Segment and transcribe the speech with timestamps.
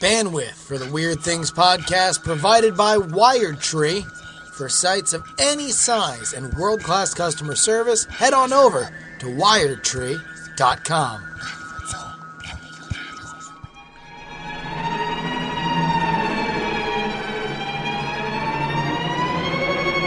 [0.00, 4.04] Bandwidth for the Weird Things podcast provided by Wired Tree.
[4.52, 11.22] For sites of any size and world class customer service, head on over to wiredtree.com.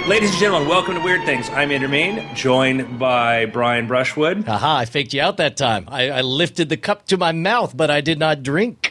[0.07, 1.49] Ladies and gentlemen, welcome to Weird Things.
[1.49, 4.49] I'm Andrew Mayne, joined by Brian Brushwood.
[4.49, 5.85] Aha, I faked you out that time.
[5.87, 8.88] I, I lifted the cup to my mouth, but I did not drink.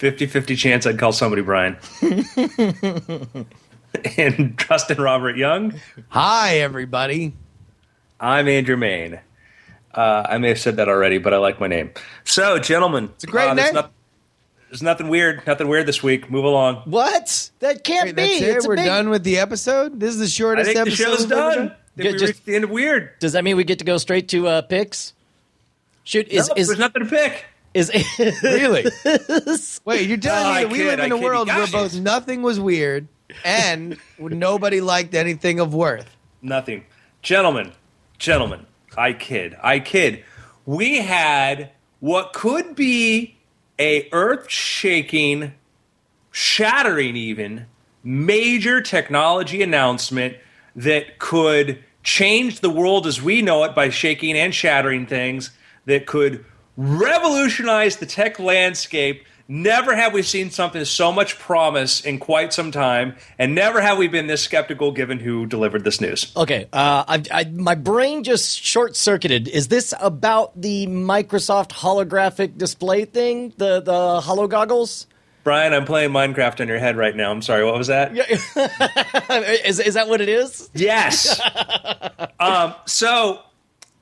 [0.00, 1.76] 50 50 chance I'd call somebody Brian.
[4.16, 5.74] and Justin Robert Young.
[6.08, 7.34] Hi, everybody.
[8.18, 9.20] I'm Andrew Mayne.
[9.94, 11.90] Uh, I may have said that already, but I like my name.
[12.24, 13.74] So, gentlemen, It's a great uh, there's name.
[13.74, 13.92] not-
[14.70, 16.30] there's nothing weird, nothing weird this week.
[16.30, 16.76] Move along.
[16.86, 17.50] What?
[17.58, 18.22] That can't Wait, be.
[18.22, 18.56] that's it.
[18.58, 20.00] It's We're big- done with the episode.
[20.00, 21.04] This is the I shortest think the episode.
[21.04, 21.56] show's done.
[21.58, 21.66] done?
[21.66, 23.10] I think Good, we just- reached the end of weird.
[23.18, 25.12] Does that mean we get to go straight to uh, picks?
[26.04, 27.44] Shoot, is No, is there's nothing to pick.
[27.74, 27.90] Is
[28.42, 28.84] Really?
[29.84, 31.24] Wait, you're telling No, me I that we kid, live in a kid.
[31.24, 31.72] world where Gosh.
[31.72, 33.08] both nothing was weird
[33.44, 36.16] and nobody liked anything of worth?
[36.42, 36.84] Nothing.
[37.22, 37.72] Gentlemen,
[38.18, 39.56] gentlemen, I kid.
[39.62, 40.24] I kid.
[40.66, 43.36] We had what could be
[43.78, 45.54] a earth-shaking,
[46.30, 47.66] shattering even
[48.02, 50.36] major technology announcement
[50.76, 55.50] that could change the world as we know it by shaking and shattering things
[55.86, 56.44] that could
[56.80, 59.26] revolutionize the tech landscape.
[59.48, 63.98] Never have we seen something so much promise in quite some time, and never have
[63.98, 66.32] we been this skeptical given who delivered this news.
[66.36, 66.68] okay?
[66.72, 69.48] Uh, I, I, my brain just short circuited.
[69.48, 73.52] Is this about the Microsoft holographic display thing?
[73.56, 75.08] The the holo goggles?
[75.42, 77.32] Brian, I'm playing Minecraft on your head right now.
[77.32, 78.16] I'm sorry, what was that?
[79.66, 80.70] is is that what it is?
[80.74, 81.40] Yes.
[82.40, 83.40] um, so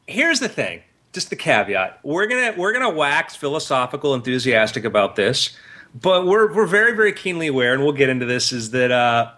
[0.06, 0.82] here's the thing.
[1.18, 1.98] Just the caveat.
[2.04, 5.50] We're gonna we're gonna wax philosophical, enthusiastic about this,
[5.92, 8.52] but we're we're very very keenly aware, and we'll get into this.
[8.52, 9.32] Is that uh,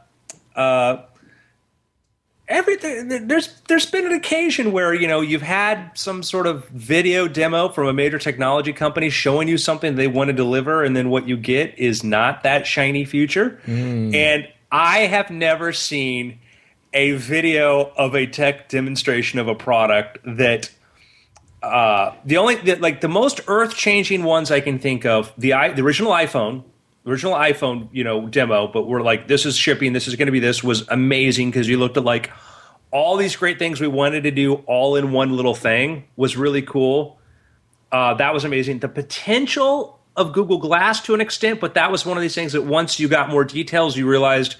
[0.54, 1.04] uh,
[2.46, 3.26] everything?
[3.28, 7.70] There's there's been an occasion where you know you've had some sort of video demo
[7.70, 11.26] from a major technology company showing you something they want to deliver, and then what
[11.26, 13.58] you get is not that shiny future.
[14.14, 16.40] And I have never seen
[16.92, 20.70] a video of a tech demonstration of a product that
[21.62, 25.54] uh, the only the, like the most earth changing ones I can think of the
[25.54, 26.64] i the original iPhone
[27.06, 30.32] original iPhone you know demo but we're like this is shipping this is going to
[30.32, 32.30] be this was amazing because you looked at like
[32.90, 36.62] all these great things we wanted to do all in one little thing was really
[36.62, 37.18] cool
[37.92, 42.06] uh, that was amazing the potential of Google Glass to an extent but that was
[42.06, 44.56] one of these things that once you got more details you realized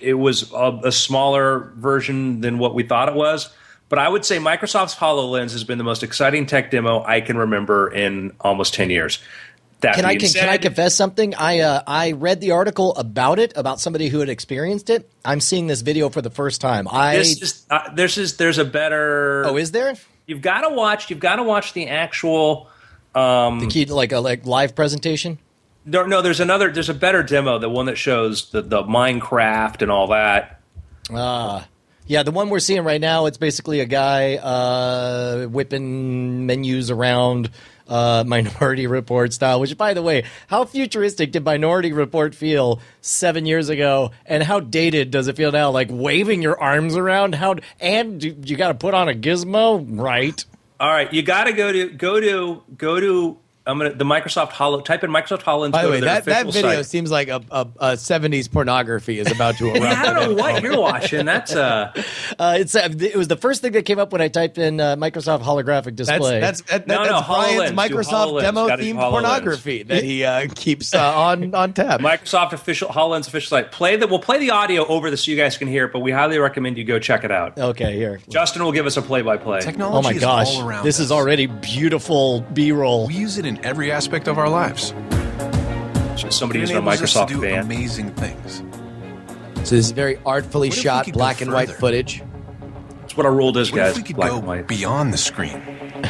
[0.00, 3.50] it was a, a smaller version than what we thought it was.
[3.88, 7.38] But I would say Microsoft's HoloLens has been the most exciting tech demo I can
[7.38, 9.18] remember in almost 10 years.
[9.80, 11.36] That Can I can, can I confess something?
[11.36, 15.08] I uh, I read the article about it about somebody who had experienced it.
[15.24, 16.88] I'm seeing this video for the first time.
[16.90, 19.44] I this is, uh, there's, is, there's a better.
[19.46, 19.94] oh, is there
[20.28, 21.10] you've got to watch.
[21.10, 22.68] You've got to watch the actual.
[23.14, 25.38] Um, the key like a like live presentation?
[25.84, 26.70] no, no, there's another.
[26.70, 27.58] There's a better demo.
[27.58, 30.60] The one that shows the, the Minecraft and all that.
[31.10, 31.66] Ah,
[32.08, 33.26] yeah, the one we're seeing right now.
[33.26, 37.50] It's basically a guy uh, whipping menus around.
[37.86, 43.46] Uh, Minority Report style, which, by the way, how futuristic did Minority Report feel seven
[43.46, 45.70] years ago, and how dated does it feel now?
[45.70, 49.86] Like waving your arms around, how and you, you got to put on a gizmo,
[49.88, 50.44] right?
[50.80, 53.38] All right, you got to go to go to go to.
[53.68, 54.80] I'm gonna the Microsoft Holo.
[54.80, 55.72] Type in Microsoft HoloLens.
[55.72, 56.86] By the way, that, that video site.
[56.86, 59.84] seems like a, a, a 70s pornography is about to erupt.
[59.84, 61.26] I don't know what you're watching.
[61.26, 61.92] That's uh.
[62.38, 64.80] Uh, it's uh, it was the first thing that came up when I typed in
[64.80, 66.38] uh, Microsoft holographic display.
[66.40, 67.88] that's that, No, that's no, Brian's HoloLens.
[67.88, 72.00] Microsoft demo Gotta do themed pornography that he uh, keeps uh, on on tab.
[72.00, 73.72] Microsoft official HoloLens official site.
[73.72, 75.98] Play the we'll play the audio over this so you guys can hear it, but
[76.00, 77.58] we highly recommend you go check it out.
[77.58, 78.20] okay, here.
[78.28, 79.60] Justin will give us a play by play.
[79.60, 81.06] Technology Oh my is gosh, all around this us.
[81.06, 83.06] is already beautiful B-roll.
[83.08, 84.94] We use it in every aspect of our lives.
[86.30, 87.60] Somebody It using a enables to Microsoft do van.
[87.60, 88.62] amazing things.
[89.66, 92.22] So this is very artfully What if we shot black and white footage.
[93.00, 93.96] That's what our rule does, What guys.
[93.96, 94.66] we could Black go and white.
[94.68, 95.62] beyond the screen?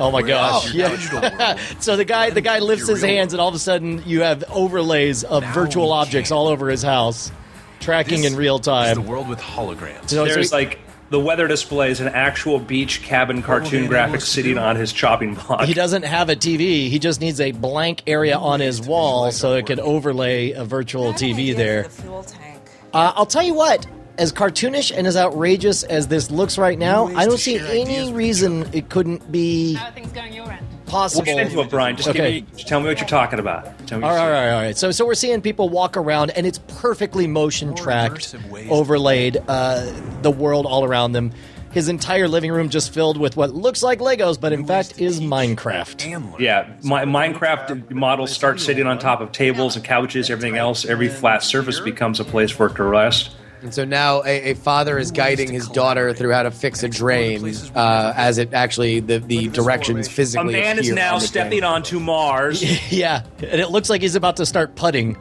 [0.00, 0.72] Oh my We're gosh!
[0.74, 1.56] Yeah.
[1.80, 3.58] So the guy, the guy And lifts your his real hands, and all of a
[3.58, 6.36] sudden you have overlays of Now virtual objects can.
[6.38, 7.32] all over his house,
[7.80, 8.62] tracking This in real is
[8.94, 10.08] the world with holograms.
[10.10, 10.78] So- There's so- like
[11.10, 14.58] the weather display is an actual beach cabin cartoon they graphic enable us to sitting
[14.58, 15.64] on his chopping block.
[15.64, 16.88] He doesn't have a TV.
[16.88, 21.12] He just needs a blank area on his wall so it can overlay a virtual
[21.12, 21.84] TV there.
[21.84, 22.60] The fuel tank.
[22.92, 23.86] Uh, I'll tell you what.
[24.18, 28.68] As cartoonish and as outrageous as this looks right now, I don't see any reason
[28.74, 30.66] it couldn't be How are things going your end?
[30.88, 31.24] Possible.
[31.26, 31.96] We'll get into it, Brian.
[31.96, 32.40] Just Okay.
[32.40, 33.86] give me, just tell me what you're talking about.
[33.86, 34.76] Tell me All right, all right, all right.
[34.76, 38.34] So, so we're seeing people walk around, and it's perfectly motion tracked,
[38.68, 39.90] overlaid, uh,
[40.22, 41.32] the world all around them.
[41.70, 45.20] His entire living room just filled with what looks like Legos, but in fact is
[45.20, 46.38] Minecraft.
[46.40, 50.86] Yeah, my, Minecraft models start sitting on top of tables and couches, everything else.
[50.86, 53.32] Every flat surface becomes a place for it to rest.
[53.62, 56.88] And so now a, a father is guiding his daughter through how to fix a
[56.88, 57.44] drain
[57.74, 60.54] uh, as it actually, the, the directions physically.
[60.54, 61.64] A physically man is appear now on the stepping drain.
[61.64, 62.64] onto Mars.
[62.90, 65.16] Yeah, and it looks like he's about to start putting.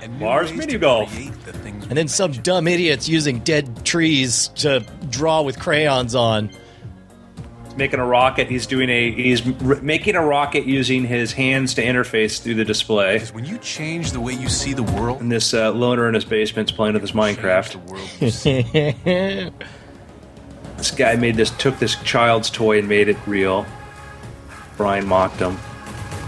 [0.00, 1.12] And Mars mini golf.
[1.14, 1.52] the
[1.88, 6.50] And then some dumb idiots using dead trees to draw with crayons on.
[7.76, 8.48] Making a rocket.
[8.48, 12.64] He's doing a he's r- making a rocket using his hands to interface through the
[12.64, 13.14] display.
[13.14, 16.14] Because when you change the way you see the world, And this uh, loner in
[16.14, 17.72] his basement's playing with his Minecraft.
[17.72, 19.52] the world.
[20.76, 23.64] This guy made this took this child's toy and made it real.
[24.76, 25.56] Brian mocked him.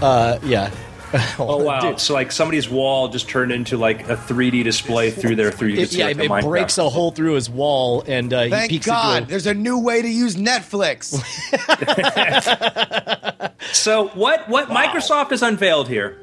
[0.00, 0.70] Uh, yeah.
[1.38, 1.80] Oh wow!
[1.80, 5.50] Dude, So like somebody's wall just turned into like a 3D display through there.
[5.50, 8.32] Through you can it, see yeah, like it, breaks a hole through his wall, and
[8.32, 11.18] uh, he Thank peeks God, into there's a new way to use Netflix.
[13.72, 16.18] So what what Microsoft has unveiled here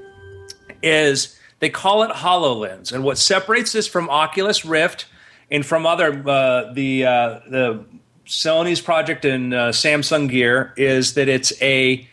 [0.81, 5.05] is they call it Hololens, and what separates this from Oculus Rift
[5.51, 7.85] and from other uh, the uh, the
[8.25, 12.07] Sony's project and uh, Samsung Gear is that it's a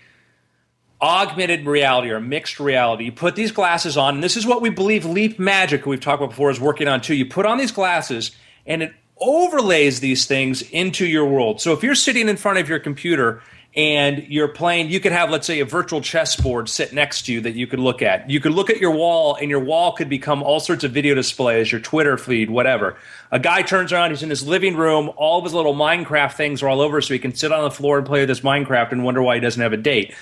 [1.02, 3.06] augmented reality or mixed reality.
[3.06, 6.22] You put these glasses on, and this is what we believe Leap Magic, we've talked
[6.22, 7.14] about before, is working on too.
[7.14, 8.31] You put on these glasses,
[8.66, 11.60] and it overlays these things into your world.
[11.60, 13.43] So if you're sitting in front of your computer
[13.74, 17.40] and you're playing, you could have, let's say, a virtual chessboard sit next to you
[17.40, 18.28] that you could look at.
[18.28, 21.14] You could look at your wall, and your wall could become all sorts of video
[21.14, 22.96] displays, your Twitter feed, whatever.
[23.30, 26.62] A guy turns around, he's in his living room, all of his little Minecraft things
[26.62, 28.92] are all over, so he can sit on the floor and play with his Minecraft
[28.92, 30.14] and wonder why he doesn't have a date.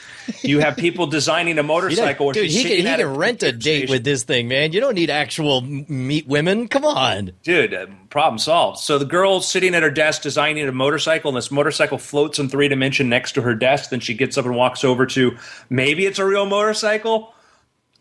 [0.42, 2.30] You have people designing a motorcycle.
[2.30, 4.72] dude, he can, he can rent a date with this thing, man.
[4.72, 6.68] You don't need actual meet women.
[6.68, 7.32] Come on.
[7.42, 7.72] Dude,
[8.10, 8.80] problem solved.
[8.80, 12.48] So the girl's sitting at her desk designing a motorcycle, and this motorcycle floats in
[12.48, 13.90] three dimension next to her desk.
[13.90, 15.36] Then she gets up and walks over to
[15.70, 17.32] maybe it's a real motorcycle.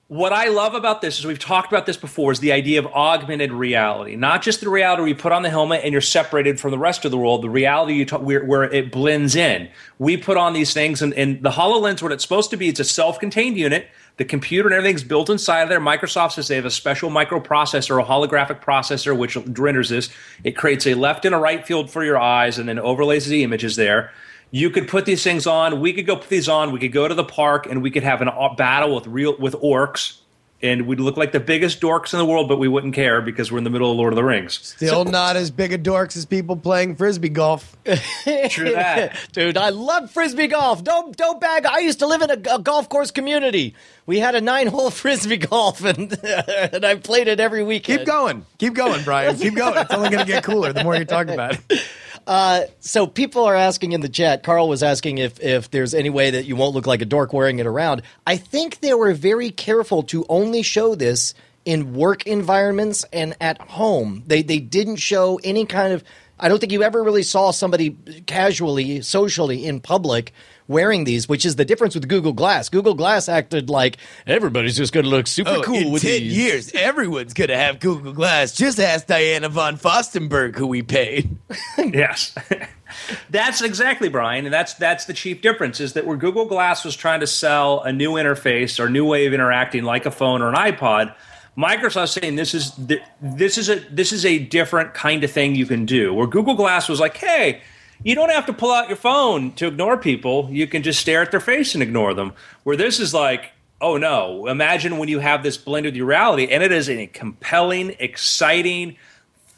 [0.07, 2.87] What I love about this is we've talked about this before is the idea of
[2.87, 6.59] augmented reality, not just the reality where you put on the helmet and you're separated
[6.59, 7.43] from the rest of the world.
[7.43, 9.69] The reality you where, where it blends in.
[9.99, 12.79] We put on these things, and, and the Hololens, what it's supposed to be, it's
[12.79, 13.87] a self-contained unit.
[14.19, 15.79] The computer and everything's built inside of there.
[15.79, 20.09] Microsoft says they have a special microprocessor, a holographic processor, which renders this.
[20.43, 23.43] It creates a left and a right field for your eyes, and then overlays the
[23.45, 24.11] images there.
[24.51, 25.79] You could put these things on.
[25.79, 26.73] We could go put these on.
[26.73, 29.37] We could go to the park and we could have a uh, battle with real
[29.37, 30.17] with orcs,
[30.61, 33.51] and we'd look like the biggest dorks in the world, but we wouldn't care because
[33.51, 34.59] we're in the middle of Lord of the Rings.
[34.75, 37.77] Still not as big a dorks as people playing frisbee golf.
[38.49, 39.17] True that.
[39.31, 40.83] Dude, I love frisbee golf.
[40.83, 41.65] Don't don't bag.
[41.65, 43.75] I used to live in a, a golf course community.
[44.05, 47.99] We had a nine hole frisbee golf, and and I played it every weekend.
[47.99, 48.45] Keep going.
[48.57, 49.37] Keep going, Brian.
[49.37, 49.77] Keep going.
[49.77, 51.83] It's only going to get cooler the more you talk about it.
[52.27, 54.43] Uh, so people are asking in the chat.
[54.43, 57.33] Carl was asking if if there's any way that you won't look like a dork
[57.33, 58.01] wearing it around.
[58.25, 61.33] I think they were very careful to only show this
[61.65, 64.23] in work environments and at home.
[64.27, 66.03] They they didn't show any kind of.
[66.39, 67.91] I don't think you ever really saw somebody
[68.25, 70.33] casually, socially in public
[70.69, 72.69] wearing these, which is the difference with Google Glass.
[72.69, 76.11] Google Glass acted like everybody's just going to look super Oh, cool in with 10
[76.21, 76.37] these.
[76.37, 78.53] years, everyone's going to have Google Glass.
[78.55, 81.35] Just ask Diane von Furstenberg, who we paid.
[81.77, 82.33] yes.
[83.29, 86.95] that's exactly Brian, and that's that's the chief difference is that where Google Glass was
[86.95, 90.49] trying to sell a new interface or new way of interacting like a phone or
[90.49, 91.13] an iPod,
[91.57, 95.55] Microsoft's saying this is th- this is a this is a different kind of thing
[95.55, 96.13] you can do.
[96.13, 97.61] Where Google Glass was like, hey,
[98.03, 100.49] you don't have to pull out your phone to ignore people.
[100.51, 102.33] You can just stare at their face and ignore them.
[102.63, 103.51] Where this is like,
[103.81, 107.07] oh no, imagine when you have this blend with your reality, and it is a
[107.07, 108.97] compelling, exciting,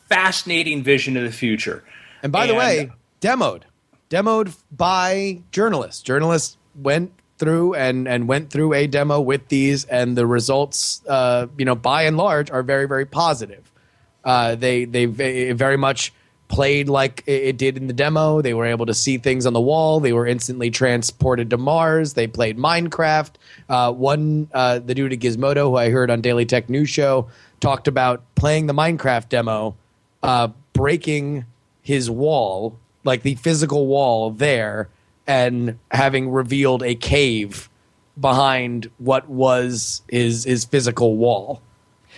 [0.10, 1.84] fascinating vision of the future.
[2.24, 3.64] And by the way, demoed,
[4.10, 6.02] demoed by journalists.
[6.02, 11.48] Journalists went through and and went through a demo with these, and the results, uh,
[11.58, 13.72] you know, by and large, are very very positive.
[14.24, 16.14] Uh, they they very much
[16.52, 18.42] played like it did in the demo.
[18.42, 20.02] They were able to see things on the wall.
[20.02, 22.14] They were instantly transported to Mars.
[22.14, 23.32] They played Minecraft.
[23.70, 27.30] Uh, one, uh, the dude at Gizmodo, who I heard on Daily Tech News Show,
[27.62, 29.76] talked about playing the Minecraft demo,
[30.24, 31.46] uh, breaking
[31.82, 34.90] his wall, like the physical wall there,
[35.26, 37.70] and having revealed a cave
[38.20, 41.62] behind what was his his physical wall.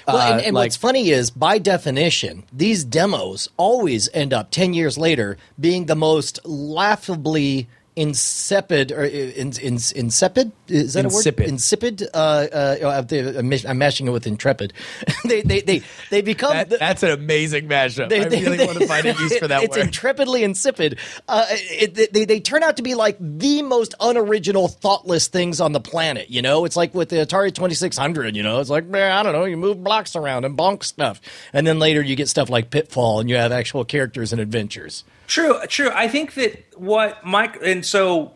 [0.07, 4.51] Well, and, Uh, and like- what's funny is, by definition, these demos always end up
[4.51, 11.39] 10 years later being the most laughably insipid or in, in, insipid is that Insipid.
[11.39, 14.73] a word insipid uh, uh, oh, I'm- I'm mashing it with intrepid
[15.25, 18.09] they, they they they become That, the- that's an amazing mashup.
[18.09, 19.85] they- I really they- want to find a use for that it's word.
[19.85, 20.97] intrepidly insipid.
[21.27, 25.71] Uh, it, they, they turn out to be like the most unoriginal, thoughtless things on
[25.71, 26.29] the planet.
[26.29, 28.35] You know, it's like with the Atari Twenty Six Hundred.
[28.35, 31.21] You know, it's like man, I don't know, you move blocks around and bonk stuff,
[31.53, 35.03] and then later you get stuff like Pitfall, and you have actual characters and adventures.
[35.27, 35.89] True, true.
[35.93, 38.33] I think that what Mike and so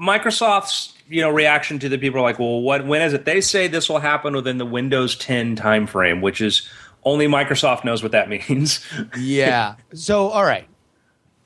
[0.00, 3.24] Microsoft's you know reaction to the people are like, well, what when is it?
[3.24, 6.68] They say this will happen within the Windows 10 timeframe, which is
[7.04, 8.84] only Microsoft knows what that means.
[9.18, 9.74] yeah.
[9.94, 10.68] So, all right.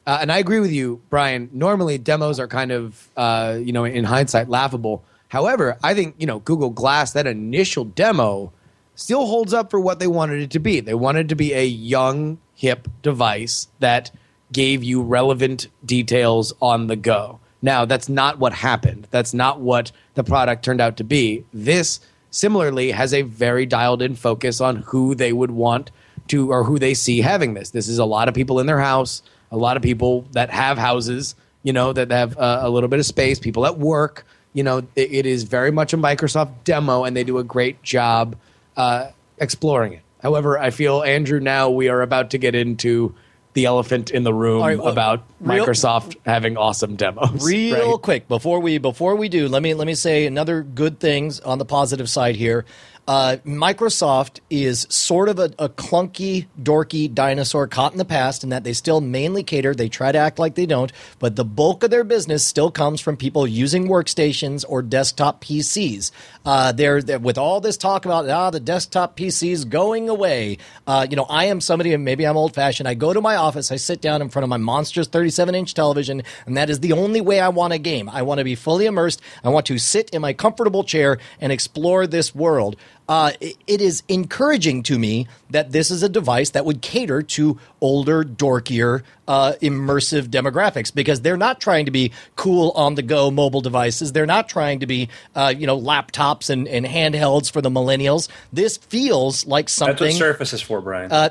[0.05, 1.49] Uh, and I agree with you, Brian.
[1.53, 5.05] Normally, demos are kind of, uh, you know, in hindsight, laughable.
[5.29, 8.53] However, I think, you know, Google Glass, that initial demo,
[8.97, 10.81] still holds up for what they wanted it to be.
[10.81, 14.11] They wanted it to be a young, hip device that
[14.53, 17.41] gave you relevant details on the go.
[17.63, 19.07] Now, that's not what happened.
[19.11, 21.45] That's not what the product turned out to be.
[21.53, 25.91] This, similarly, has a very dialed in focus on who they would want
[26.29, 27.71] to or who they see having this.
[27.71, 30.77] This is a lot of people in their house, a lot of people that have
[30.77, 34.27] houses, you know, that have uh, a little bit of space, people at work.
[34.55, 37.83] You know, it, it is very much a Microsoft demo, and they do a great
[37.83, 38.37] job
[38.77, 40.03] uh, exploring it.
[40.21, 43.15] However, I feel, Andrew, now we are about to get into
[43.55, 47.45] the elephant in the room right, well, about real- Microsoft having awesome demos.
[47.45, 48.03] Real right?
[48.03, 51.59] quick before we before we do, let me let me say another good things on
[51.59, 52.65] the positive side here.
[53.13, 58.49] Uh, Microsoft is sort of a, a clunky, dorky dinosaur caught in the past, in
[58.49, 59.75] that they still mainly cater.
[59.75, 63.03] They try to act like they don't, but the bulk of their business still comes
[63.03, 66.11] from people using workstations or desktop PCs.
[66.47, 70.57] Uh, they're, they're- with all this talk about ah the desktop PCs going away.
[70.87, 72.89] Uh, you know, I am somebody, and maybe I'm old fashioned.
[72.89, 75.75] I go to my office, I sit down in front of my monstrous 37 inch
[75.75, 78.09] television, and that is the only way I want a game.
[78.09, 79.21] I want to be fully immersed.
[79.45, 82.77] I want to sit in my comfortable chair and explore this world.
[83.13, 87.59] Uh, it- is encouraging to me that this is a device that would cater to
[87.83, 93.31] older, dorkier, uh, immersive demographics because they're not trying to be cool on the go
[93.31, 94.13] mobile devices.
[94.13, 98.29] They're not trying to be, uh, you know, laptops and, and handhelds for the millennials.
[98.51, 99.97] This feels like something.
[99.97, 101.13] That's what Surface is for, Brian.
[101.13, 101.29] Uh,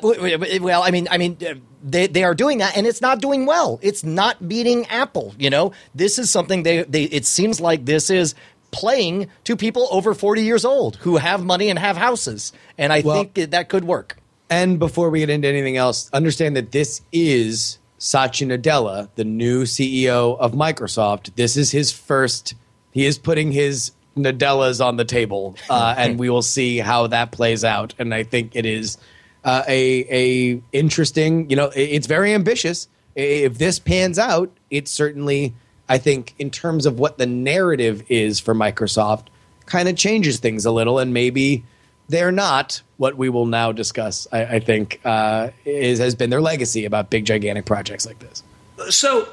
[0.61, 3.45] well, I mean, I mean, uh, they they are doing that, and it's not doing
[3.45, 3.79] well.
[3.81, 5.33] It's not beating Apple.
[5.39, 7.03] You know, this is something they they.
[7.05, 8.35] It seems like this is
[8.71, 13.01] playing to people over forty years old who have money and have houses, and I
[13.01, 14.17] Well- think that, could work.
[14.49, 19.63] And before we get into anything else, understand that this is Satya Nadella, the new
[19.63, 21.35] CEO of Microsoft.
[21.35, 22.53] This is his first.
[22.91, 27.31] He is putting his Nadellas on the table, uh, and we will see how that
[27.31, 27.93] plays out.
[27.97, 28.97] And I think it is
[29.45, 31.49] uh, a a interesting.
[31.49, 32.87] You know, it- it's very ambitious.
[33.15, 35.53] If this pans out, it certainly,
[35.91, 39.27] I think, in terms of what the narrative is for Microsoft,
[39.65, 41.65] kind of changes things a little, and maybe
[42.07, 44.25] they're not what we will now discuss.
[44.31, 48.41] I, I think uh, is has been their legacy about big gigantic projects like this.
[48.89, 49.27] so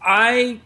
[0.00, 0.60] I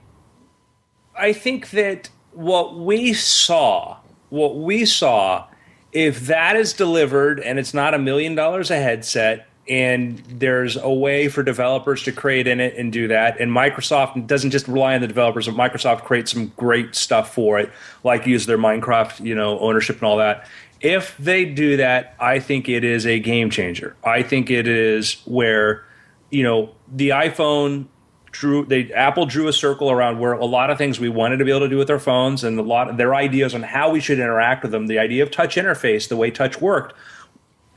[1.16, 3.96] I think that what we saw,
[4.28, 5.46] what we saw,
[5.92, 10.90] if that is delivered and it's not a million dollars a headset and there's a
[10.90, 13.40] way for developers to create in it and do that.
[13.40, 17.58] And Microsoft doesn't just rely on the developers but Microsoft creates some great stuff for
[17.58, 17.70] it
[18.02, 20.48] like use their Minecraft you know ownership and all that.
[20.80, 23.96] If they do that I think it is a game changer.
[24.04, 25.84] I think it is where
[26.30, 27.86] you know the iPhone
[28.32, 31.44] drew they Apple drew a circle around where a lot of things we wanted to
[31.44, 33.90] be able to do with our phones and a lot of their ideas on how
[33.90, 36.94] we should interact with them the idea of touch interface the way touch worked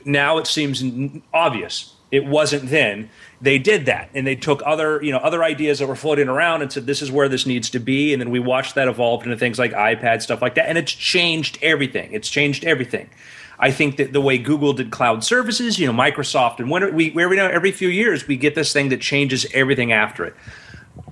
[0.06, 0.82] now it seems
[1.34, 1.92] obvious.
[2.12, 3.10] It wasn't then.
[3.40, 6.62] They did that and they took other you know other ideas that were floating around
[6.62, 9.24] and said this is where this needs to be and then we watched that evolve
[9.24, 12.12] into things like ipad stuff like that and it's changed everything.
[12.12, 13.10] It's changed everything.
[13.58, 17.10] I think that the way google did cloud services you know microsoft and when we
[17.10, 20.34] we know every few years we get this thing that changes everything after it.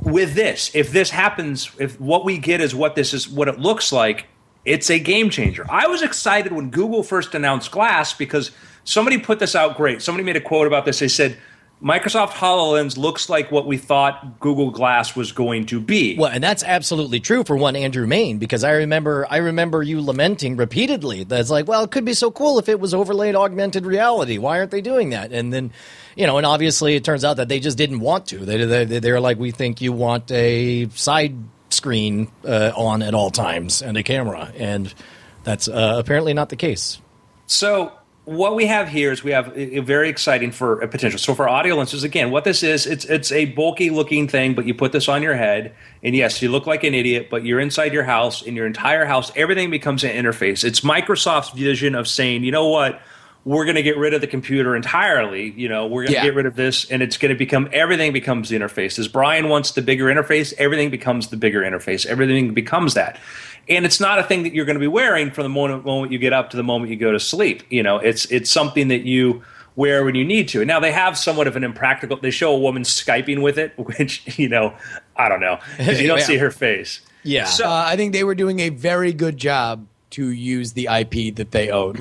[0.01, 3.59] With this, if this happens, if what we get is what this is, what it
[3.59, 4.27] looks like,
[4.65, 5.67] it's a game changer.
[5.69, 8.51] I was excited when Google first announced Glass because
[8.85, 10.03] somebody put this out great.
[10.03, 10.99] Somebody made a quote about this.
[10.99, 11.37] They said,
[11.83, 16.17] Microsoft HoloLens looks like what we thought Google Glass was going to be.
[16.17, 20.01] Well, and that's absolutely true for one Andrew Mayne because I remember I remember you
[20.01, 23.85] lamenting repeatedly that's like, well, it could be so cool if it was overlaid augmented
[23.85, 24.39] reality.
[24.39, 25.33] Why aren't they doing that?
[25.33, 25.73] And then,
[26.17, 28.39] you know, and obviously it turns out that they just didn't want to.
[28.39, 31.37] They they they're like, we think you want a side
[31.69, 34.95] screen uh, on at all times and a camera, and
[35.43, 36.99] that's uh, apparently not the case.
[37.47, 37.93] So
[38.25, 41.19] what we have here is we have a, a very exciting for a potential.
[41.19, 44.67] So for audio lenses, again, what this is, it's it's a bulky looking thing, but
[44.67, 47.61] you put this on your head, and yes, you look like an idiot, but you're
[47.61, 48.41] inside your house.
[48.43, 50.65] In your entire house, everything becomes an interface.
[50.65, 53.01] It's Microsoft's vision of saying, you know what,
[53.45, 55.51] we're going to get rid of the computer entirely.
[55.51, 56.25] You know, we're going to Yeah.
[56.25, 58.99] get rid of this, and it's going to become everything becomes the interface.
[58.99, 62.07] As Brian wants the bigger interface, everything becomes the bigger interface.
[62.07, 63.19] Everything becomes that,
[63.69, 66.13] and it's not a thing that you're going to be wearing from the moment, moment
[66.13, 67.63] you get up to the moment you go to sleep.
[67.71, 69.43] You know, it's it's something that you
[69.77, 70.61] wear when you need to.
[70.61, 72.17] And now they have somewhat of an impractical.
[72.17, 74.75] They show a woman skyping with it, which you know,
[75.17, 76.25] I don't know, 'cause you don't Yeah.
[76.25, 77.01] see her face.
[77.23, 77.45] Yeah.
[77.47, 81.35] So Uh, I think they were doing a very good job to use the IP
[81.37, 81.95] that they own.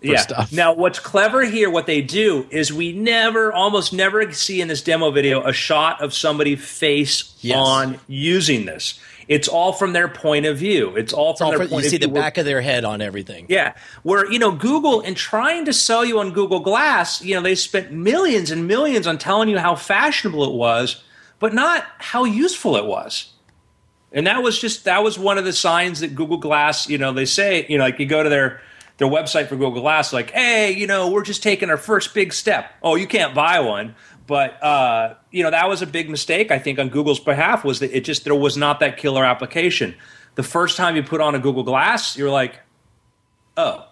[0.00, 0.20] For yeah.
[0.20, 0.52] Stuff.
[0.52, 4.80] Now, what's clever here, what they do is we never, almost never see in this
[4.82, 7.56] demo video a shot of somebody face Yes.
[7.58, 8.98] on using this.
[9.30, 10.96] It's all from their point of view.
[10.96, 12.14] It's all It's from all their for- point see of the view.
[12.14, 13.46] We're- back of their head on everything.
[13.48, 17.40] Yeah, where you know Google and trying to sell you on Google Glass, you know
[17.40, 21.02] they spent millions and millions on telling you how fashionable it was,
[21.38, 23.28] but not how useful it was.
[24.12, 27.12] And that was just that was one of the signs that Google Glass, you know,
[27.12, 28.60] they say, you know, like you go to their
[28.98, 32.32] their website for Google Glass, like, hey, you know, we're just taking our first big
[32.32, 32.72] step.
[32.82, 33.94] Oh, you can't buy one.
[34.30, 37.80] But uh, you know, that was a big mistake, I think, on Google's behalf, was
[37.80, 39.96] that it just there was not that killer application.
[40.36, 42.60] The first time you put on a Google Glass, you're like,
[43.56, 43.88] oh,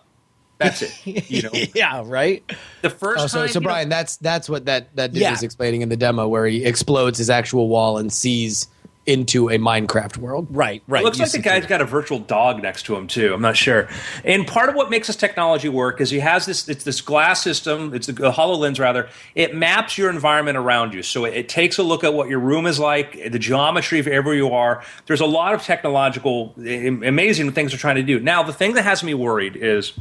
[0.59, 0.93] that's it.
[1.29, 2.45] You know, yeah, right.
[2.83, 3.49] the first Oh, so, time.
[3.49, 5.33] so you know- Brian, that's that's what that that dude Yeah.
[5.33, 8.69] was explaining in the demo, where he explodes his actual wall and sees
[9.09, 10.47] into a Minecraft world.
[10.51, 11.01] Right, right.
[11.01, 11.69] It looks You like the see guy's through.
[11.71, 13.33] got a virtual dog next to him too.
[13.33, 13.89] I'm not sure.
[14.23, 16.69] And part of what makes this technology work is he has this.
[16.69, 17.95] It's this glass system.
[17.95, 19.09] It's a Hololens rather.
[19.35, 22.39] It maps your environment around you, so it, it takes a look at what your
[22.39, 24.85] room is like, the geometry of wherever you are.
[25.07, 28.21] There's a lot of technological, amazing things they're trying to do.
[28.21, 29.99] Now, the thing that has me worried is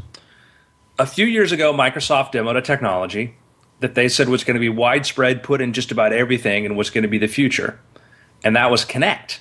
[1.00, 3.36] a few years ago, Microsoft demoed a technology
[3.80, 6.90] that they said was going to be widespread, put in just about everything, and was
[6.90, 7.80] going to be the future,
[8.44, 9.40] and that was Kinect.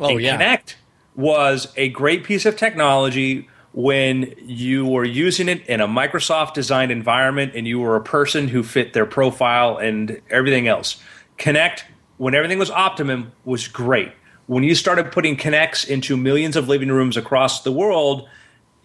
[0.00, 0.38] Oh And yeah.
[0.38, 0.74] Kinect
[1.14, 6.90] was a great piece of technology when you were using it in a Microsoft designed
[6.90, 11.00] environment and you were a person who fit their profile and everything else.
[11.38, 11.82] Kinect,
[12.16, 14.12] when everything was optimum, was great.
[14.46, 18.28] When you started putting Kinects into millions of living rooms across the world,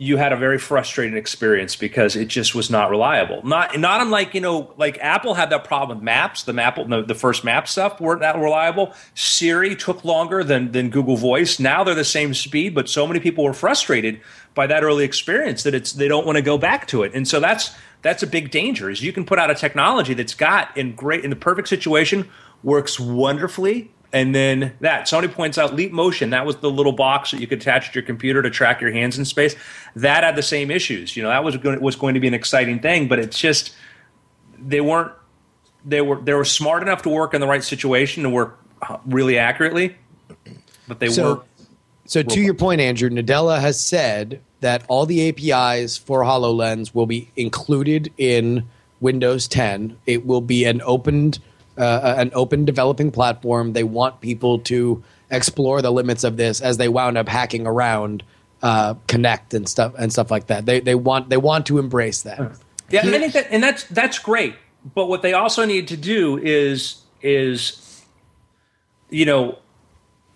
[0.03, 3.41] you had a very frustrating experience because it just was not reliable.
[3.45, 6.43] Not not unlike you know like Apple had that problem with Maps.
[6.43, 8.93] The map the, the first map stuff weren't that reliable.
[9.15, 11.57] Siri took longer than than Google Voice.
[11.57, 14.19] Now they're the same speed, but so many people were frustrated
[14.53, 17.13] by that early experience that it's they don't want to go back to it.
[17.13, 18.89] And so that's that's a big danger.
[18.89, 22.29] Is you can put out a technology that's got in great in the perfect situation
[22.61, 26.29] works wonderfully and then that Sony points out Leap Motion.
[26.29, 28.91] That was the little box that you could attach to your computer to track your
[28.91, 29.55] hands in space.
[29.95, 31.17] That had the same issues.
[31.17, 33.73] You know, that was going was going to be an exciting thing, but it's just
[34.57, 35.11] they weren't.
[35.83, 38.99] They were they were smart enough to work in the right situation to work uh,
[39.05, 39.97] really accurately,
[40.87, 41.41] but they So, were
[42.05, 47.05] so to your point, Andrew, Nadella has said that all the APIs for HoloLens will
[47.05, 48.67] be included in
[48.99, 49.97] Windows 10.
[50.05, 51.33] It will be an open,
[51.77, 53.73] uh, an open developing platform.
[53.73, 58.23] They want people to explore the limits of this as they wound up hacking around
[58.61, 60.65] uh, Kinect and stuff and stuff like that.
[60.65, 62.57] They they want they want to embrace that.
[62.89, 64.55] Yeah, and I think that, and that's that's great.
[64.95, 68.03] But what they also need to do is is,
[69.09, 69.57] you know,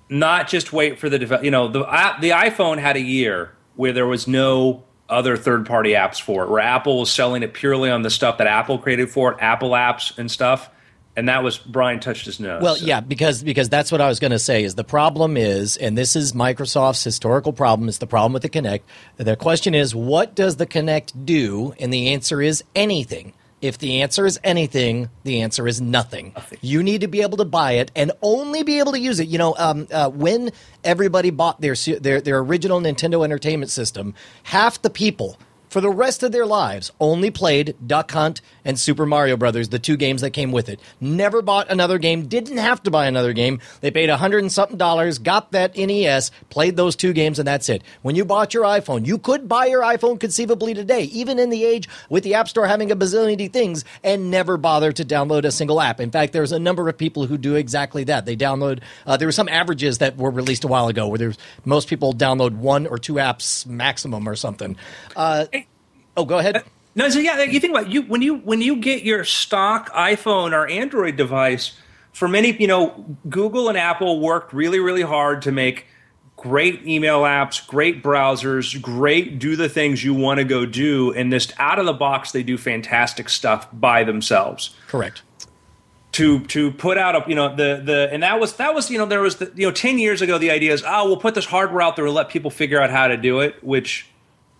[0.09, 1.43] not just wait for the develop.
[1.43, 1.79] You know, the
[2.19, 6.49] the iPhone had a year where there was no other third party apps for it,
[6.49, 9.71] where Apple was selling it purely on the stuff that Apple created for it, Apple
[9.71, 10.69] apps and stuff.
[11.17, 12.61] And that was Brian touched his nose.
[12.61, 14.63] Well, yeah, because because that's what I was going to say.
[14.63, 17.89] Is the problem is, and this is Microsoft's historical problem.
[17.89, 18.81] Is the problem with the Kinect?
[19.17, 21.73] The question is, what does the Kinect do?
[21.79, 23.33] And the answer is anything.
[23.59, 26.35] If the answer is anything, the answer is nothing.
[26.61, 29.27] You need to be able to buy it and only be able to use it.
[29.27, 30.51] You know, um, uh, when
[30.83, 36.23] everybody bought their their their original Nintendo Entertainment System, half the people for the rest
[36.23, 40.31] of their lives only played Duck Hunt and Super Mario Brothers, the two games that
[40.31, 40.79] came with it.
[40.99, 43.59] Never bought another game, didn't have to buy another game.
[43.81, 47.47] They paid a hundred and something dollars, got that NES, played those two games, and
[47.47, 47.83] that's it.
[48.01, 51.63] When you bought your iPhone, you could buy your iPhone conceivably today, even in the
[51.63, 55.51] age with the App Store having a bazillion things, and never bother to download a
[55.51, 55.99] single app.
[55.99, 58.25] In fact, there's a number of people who do exactly that.
[58.25, 58.81] They download.
[59.05, 62.13] Uh, there were some averages that were released a while ago where there's most people
[62.13, 64.75] download one or two apps maximum or something.
[65.15, 65.45] Uh,
[66.17, 66.63] oh, go ahead.
[66.95, 69.91] No, so yeah, you think about it, you when you when you get your stock
[69.91, 71.77] iPhone or Android device.
[72.11, 75.85] For many, you know, Google and Apple worked really, really hard to make
[76.37, 81.31] great email apps, great browsers, great do the things you want to go do, and
[81.31, 84.75] just out of the box they do fantastic stuff by themselves.
[84.87, 85.21] Correct.
[86.13, 88.97] To to put out a you know the the and that was that was you
[88.97, 91.35] know there was the, you know ten years ago the idea is oh we'll put
[91.35, 94.07] this hardware out there and let people figure out how to do it which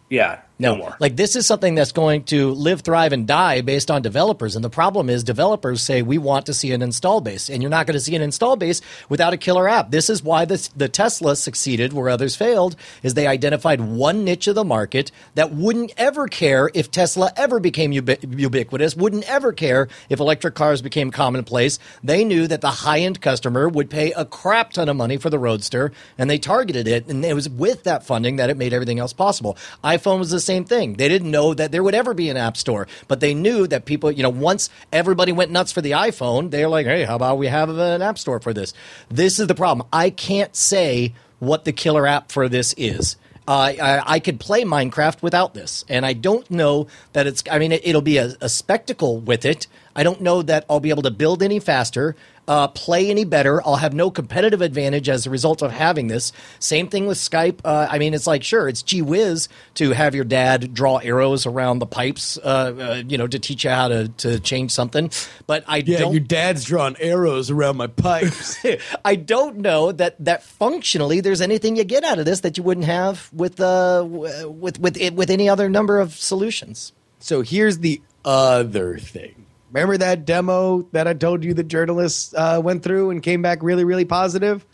[0.08, 0.96] yeah no, more.
[1.00, 4.56] Like this is something that's going to live, thrive, and die based on developers.
[4.56, 7.70] And the problem is developers say we want to see an install base, and you're
[7.70, 9.92] not going to see an install base without a killer app.
[9.92, 12.76] This is why this, the Tesla succeeded where others failed.
[13.04, 17.60] Is they identified one niche of the market that wouldn't ever care if Tesla ever
[17.60, 21.78] became ubi- ubiquitous, wouldn't ever care if electric cars became commonplace.
[22.04, 25.30] They knew that the high end customer would pay a crap ton of money for
[25.30, 27.08] the Roadster, and they targeted it.
[27.08, 29.56] And it was with that funding that it made everything else possible.
[29.84, 30.94] iPhone was the same thing.
[30.94, 33.86] They didn't know that there would ever be an app store, but they knew that
[33.86, 37.16] people, you know, once everybody went nuts for the iPhone, they were like, hey, how
[37.16, 38.74] about we have an app store for this?
[39.10, 39.88] This is the problem.
[39.94, 43.18] I can't say what the killer app for this is.
[43.48, 47.44] Uh, I, I, could play Minecraft without this, and I don't know that it's.
[47.50, 49.68] I mean, it, will be a, a, spectacle with it.
[49.98, 52.16] I don't know that I'll be able to build any faster
[52.48, 53.62] uh, play any better.
[53.66, 56.32] I'll have no competitive advantage as a result of having this.
[56.60, 57.60] Same thing with Skype.
[57.66, 61.46] Uh, I mean, it's like sure, it's gee whiz to have your dad draw arrows
[61.46, 65.12] around the pipes, uh, uh you know, to teach you how to, to change something.
[65.46, 66.14] But I yeah, don't.
[66.14, 68.58] your dad's drawing arrows around my pipes.
[69.06, 72.64] I don't know that that functionally there's anything you get out of this that you
[72.64, 76.94] wouldn't have with uh with with with any other number of solutions.
[77.20, 82.62] So here's the other thing Remember that demo that I told you the journalists uh,
[82.64, 84.66] went through and came back really, really positive?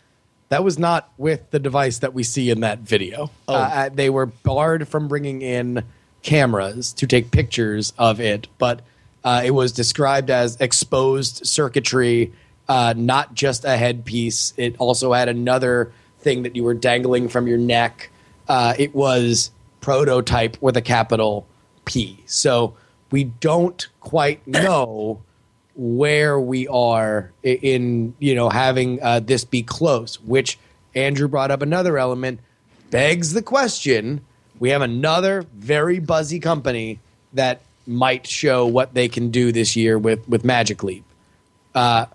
[0.50, 3.30] That was not with the device that we see in that video.
[3.48, 3.54] Oh.
[3.54, 5.84] Uh, uh, they were barred from bringing in
[6.22, 8.82] cameras to take pictures of it, but
[9.24, 12.32] uh, it was described as exposed circuitry,
[12.68, 14.52] uh, not just a headpiece.
[14.56, 18.10] It also had another thing that you were dangling from your neck.
[18.46, 21.46] Uh, it was prototype with a capital
[21.84, 22.22] P.
[22.26, 22.76] So
[23.14, 25.22] we don't quite know
[25.76, 30.58] where we are in you know having uh, this be close which
[30.94, 32.40] andrew brought up another element
[32.90, 34.20] begs the question
[34.58, 36.98] we have another very buzzy company
[37.32, 41.04] that might show what they can do this year with with magic leap.
[41.74, 42.06] Uh,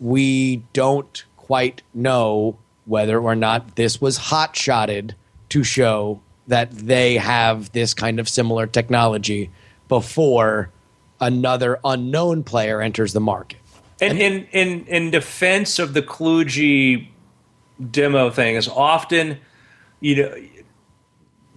[0.00, 5.14] we don't quite know whether or not this was hot shotted
[5.48, 9.50] to show that they have this kind of similar technology
[9.88, 10.70] before
[11.20, 13.58] another unknown player enters the market.
[14.00, 17.08] And in in in defense of the Kluge
[17.90, 19.38] demo thing, is often
[20.00, 20.34] you know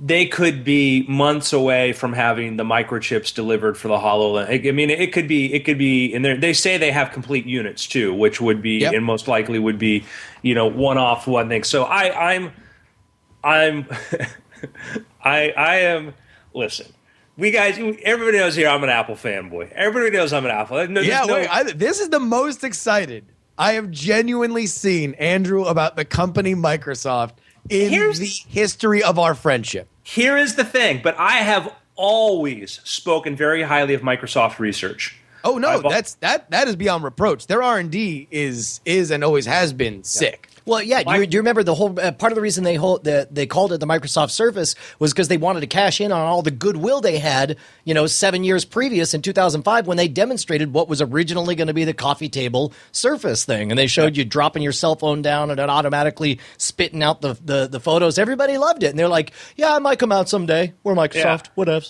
[0.04, 4.68] they could be months away from having the microchips delivered for the Hololens.
[4.68, 7.86] I mean, it could be, it could be, and they say they have complete units
[7.86, 8.94] too, which would be, yep.
[8.94, 10.04] and most likely would be,
[10.42, 11.64] you know, one off one thing.
[11.64, 12.52] So I, I'm,
[13.44, 13.86] I'm,
[15.24, 16.16] I, I am.
[16.56, 16.88] Listen,
[17.38, 19.72] we guys, everybody knows here I'm an Apple fanboy.
[19.72, 20.88] Everybody knows I'm an Apple.
[20.88, 23.26] No, yeah, no, wait, I, this is the most excited
[23.58, 27.34] I have genuinely seen Andrew about the company Microsoft
[27.70, 29.88] in the history of our friendship.
[30.04, 35.18] Here is the thing, but I have always spoken very highly of Microsoft research.
[35.44, 37.48] Oh no, I've, that's that that is beyond reproach.
[37.48, 40.48] Their R and D is is and always has been sick.
[40.66, 41.04] Well, yeah.
[41.04, 43.28] Do you, do you remember the whole uh, part of the reason they hold, the,
[43.32, 46.42] they called it the Microsoft Surface was because they wanted to cash in on all
[46.42, 50.88] the goodwill they had, you know, seven years previous in 2005 when they demonstrated what
[50.88, 54.62] was originally going to be the coffee table Surface thing, and they showed you dropping
[54.62, 58.18] your cell phone down and it automatically spitting out the, the, the photos.
[58.18, 60.74] Everybody loved it, and they're like, "Yeah, I might come out someday.
[60.84, 61.52] We're Microsoft, yeah.
[61.56, 61.86] whatever."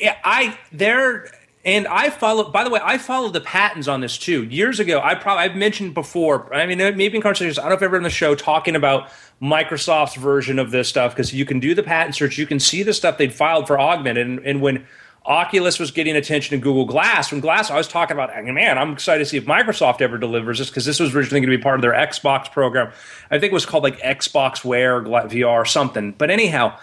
[0.00, 1.30] Yeah, I they're
[1.64, 2.50] and I follow.
[2.50, 4.44] By the way, I follow the patents on this too.
[4.44, 6.52] Years ago, I probably I've mentioned before.
[6.54, 7.58] I mean, maybe in conversations.
[7.58, 9.10] I don't know if ever in the show talking about
[9.42, 12.38] Microsoft's version of this stuff because you can do the patent search.
[12.38, 14.86] You can see the stuff they'd filed for Augmented, and, and when
[15.28, 17.30] Oculus was getting attention in Google Glass.
[17.30, 20.58] When Glass, I was talking about, man, I'm excited to see if Microsoft ever delivers
[20.58, 22.90] this because this was originally going to be part of their Xbox program.
[23.30, 26.12] I think it was called like Xbox Wear VR or something.
[26.12, 26.78] But anyhow,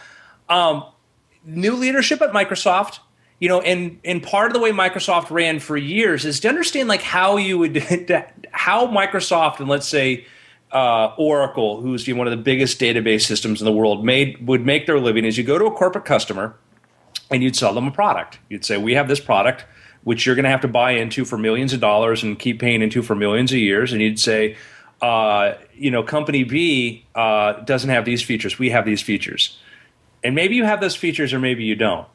[0.47, 0.85] um,
[1.43, 2.99] new leadership at Microsoft
[3.39, 6.87] you know and and part of the way microsoft ran for years is to understand
[6.87, 7.77] like how you would
[8.51, 10.25] how microsoft and let's say
[10.71, 14.85] uh, oracle who's one of the biggest database systems in the world made would make
[14.85, 16.55] their living is you go to a corporate customer
[17.31, 18.39] and you'd sell them a product.
[18.49, 19.65] You'd say we have this product
[20.03, 22.83] which you're going to have to buy into for millions of dollars and keep paying
[22.83, 23.91] into for millions of years.
[23.91, 24.55] And you'd say
[25.01, 28.59] uh, you know company b uh, doesn't have these features.
[28.59, 29.57] We have these features.
[30.23, 32.07] And maybe you have those features or maybe you don't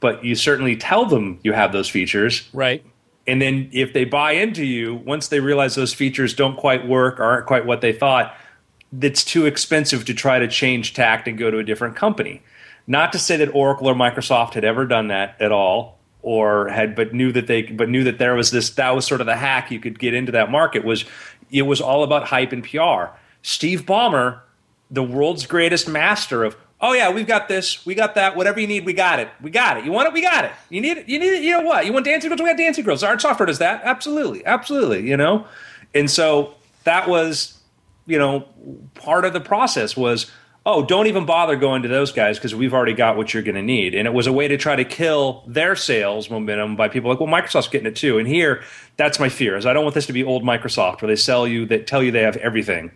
[0.00, 2.48] but you certainly tell them you have those features.
[2.52, 2.84] Right.
[3.26, 7.20] And then if they buy into you, once they realize those features don't quite work
[7.20, 8.34] or aren't quite what they thought,
[8.92, 12.42] that's too expensive to try to change tact and go to a different company.
[12.86, 16.94] Not to say that Oracle or Microsoft had ever done that at all, or had
[16.94, 19.36] but knew that they but knew that there was this that was sort of the
[19.36, 21.04] hack you could get into that market was
[21.50, 23.14] it was all about hype and PR.
[23.42, 24.40] Steve Ballmer,
[24.90, 28.66] the world's greatest master of oh yeah, we've got this, we got that, whatever you
[28.66, 29.84] need, we got it, we got it.
[29.84, 30.52] You want it, we got it.
[30.68, 31.42] You need it, you need it.
[31.42, 31.86] You know what?
[31.86, 33.02] You want dancing girls, we got dancing girls.
[33.02, 35.08] Our software does that, absolutely, absolutely.
[35.08, 35.46] You know,
[35.94, 37.58] and so that was,
[38.06, 38.46] you know,
[38.94, 40.30] part of the process was.
[40.66, 43.54] Oh, don't even bother going to those guys because we've already got what you're going
[43.54, 43.94] to need.
[43.94, 47.18] And it was a way to try to kill their sales momentum by people like,
[47.18, 48.18] well, Microsoft's getting it too.
[48.18, 48.62] And here,
[48.98, 51.48] that's my fear is I don't want this to be old Microsoft where they sell
[51.48, 52.90] you, they tell you they have everything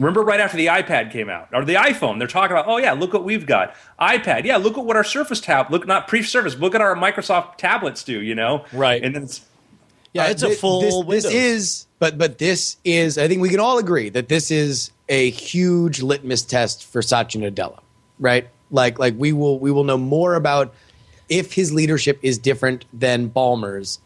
[0.00, 2.92] Remember right after the iPad came out or the iPhone, they're talking about, oh yeah,
[2.92, 3.74] look what we've got.
[4.00, 7.56] iPad, yeah, look at what our Surface tab, look not pre-Surface, look at our Microsoft
[7.58, 9.02] tablets do, you know, right?
[9.04, 9.42] And then it's
[10.12, 11.22] yeah, it's Uh, a full This, Windows.
[11.24, 13.16] this is, but but this is.
[13.18, 17.48] I think we can all agree that this is a huge litmus test for Satya
[17.50, 17.78] Nadella,
[18.18, 18.48] right?
[18.72, 20.74] Like like we will we will know more about
[21.28, 24.00] if his leadership is different than Ballmer's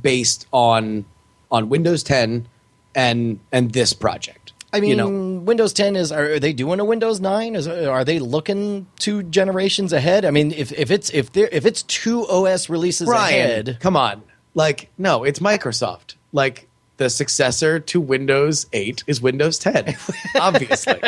[0.00, 1.04] based on
[1.50, 2.46] on Windows 10
[2.94, 4.41] and and this project.
[4.72, 6.10] I mean, you know, Windows 10 is.
[6.12, 7.56] Are they doing a Windows 9?
[7.56, 10.24] Is are they looking two generations ahead?
[10.24, 13.96] I mean, if if it's if there if it's two OS releases Brian, ahead, come
[13.96, 14.22] on.
[14.54, 16.14] Like, no, it's Microsoft.
[16.32, 19.96] Like, the successor to Windows 8 is Windows 10,
[20.40, 21.00] obviously.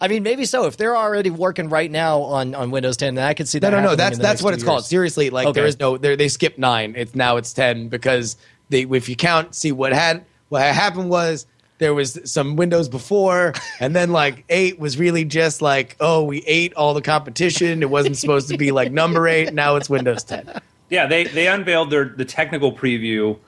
[0.00, 0.64] I mean, maybe so.
[0.66, 3.70] If they're already working right now on, on Windows 10, then I could see that.
[3.70, 3.96] No, no, no.
[3.96, 4.84] That's That's in the that's next what it's called.
[4.84, 5.60] Seriously, like Okay.
[5.60, 5.96] there is no.
[5.98, 6.94] There, they skipped nine.
[6.96, 8.36] It's now it's ten because
[8.70, 8.82] they.
[8.82, 11.46] If you count, see what had what happened was
[11.82, 16.38] there was some Windows before, and then like eight was really just like oh we
[16.46, 17.82] ate all the competition.
[17.82, 19.52] It wasn't supposed to be like number eight.
[19.52, 20.60] Now it's Windows ten.
[20.90, 23.38] yeah, they they unveiled their the technical preview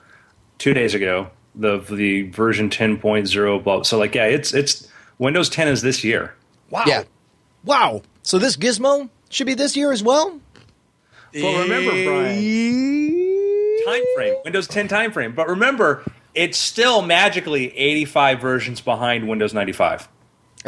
[0.57, 3.81] two days ago, the the version 10.0 blah.
[3.83, 6.33] So like yeah, it's it's Windows 10 is this year.
[6.69, 6.83] Wow.
[6.85, 7.03] Yeah.
[7.63, 8.01] Wow.
[8.23, 10.39] So this Gizmo should be this year as well?
[11.33, 15.35] But remember, Brian, time frame, Windows 10 time frame.
[15.35, 16.03] But remember,
[16.35, 20.07] it's still magically 85 versions behind Windows 95.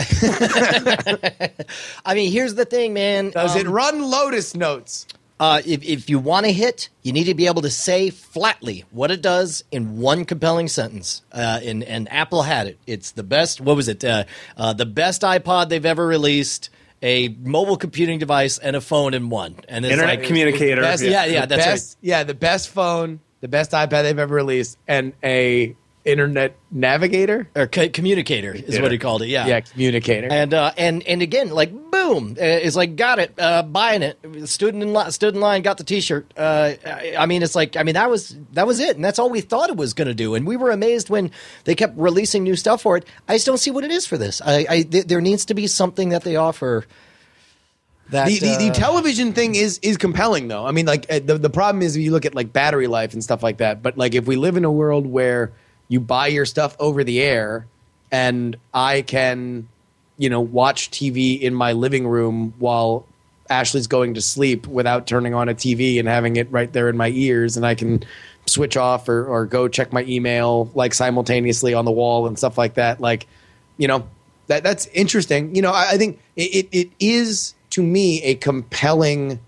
[2.06, 3.32] I mean, here's the thing, man.
[3.32, 5.08] Does Um, it run Lotus notes?
[5.40, 8.86] Uh, if, if you want to hit, you need to be able to say flatly
[8.90, 11.22] what it does in one compelling sentence.
[11.32, 12.80] Uh, and, and Apple had it.
[12.88, 14.04] It's the best, what was it?
[14.04, 14.24] Uh,
[14.56, 16.72] uh, the best iPod they've ever released,
[17.04, 19.58] a mobile computing device, and a phone in one.
[19.68, 20.82] And it's Internet like, communicator.
[20.82, 21.96] Best- Yeah, yeah, the that's right.
[22.02, 27.50] Yeah, the best phone, the best iPad they've ever released, and a internet navigator.
[27.54, 29.28] or co- communicator is what he called it.
[29.28, 29.46] Yeah.
[29.46, 30.30] Yeah, communicator.
[30.32, 34.18] And uh, and and again, like boom, uh, it's like got it, uh, buying it,
[34.48, 36.34] stood in li- stood in line, got the T-shirt.
[36.38, 39.20] Uh, I, I mean, it's like I mean that was that was it, and that's
[39.20, 40.34] all we thought it was going to do.
[40.36, 41.30] And we were amazed when
[41.66, 43.06] they kept releasing new stuff for it.
[43.28, 44.42] I just don't see what it is for this.
[44.42, 46.86] I, I th- there needs to be something that they offer.
[48.10, 50.66] That the, the, the uh, television thing is is compelling though.
[50.66, 53.14] I mean, like uh, the the problem is if you look at like battery life
[53.14, 53.84] and stuff like that.
[53.84, 55.52] But like if we live in a world where
[55.90, 57.68] you buy your stuff over the air,
[58.12, 59.68] and I can,
[60.18, 63.06] you know, watch TV in my living room while
[63.50, 66.96] Ashley's going to sleep without turning on a TV and having it right there in
[66.96, 68.04] my ears, and I can
[68.46, 72.58] switch off or or go check my email like simultaneously on the wall and stuff
[72.58, 73.02] like that.
[73.02, 73.28] Like,
[73.78, 74.08] you know,
[74.48, 75.56] that that's interesting.
[75.56, 79.40] You know, I, I think it, it, it is to me a compelling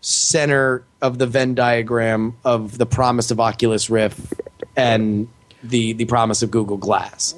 [0.00, 4.34] center of the Venn diagram of the promise of Oculus Rift
[4.74, 5.28] and
[5.62, 7.32] the the promise of Google Glass.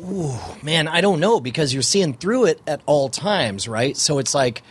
[0.62, 3.94] man, I don't know because you're seeing through it at all times, right?
[3.94, 4.62] So it's like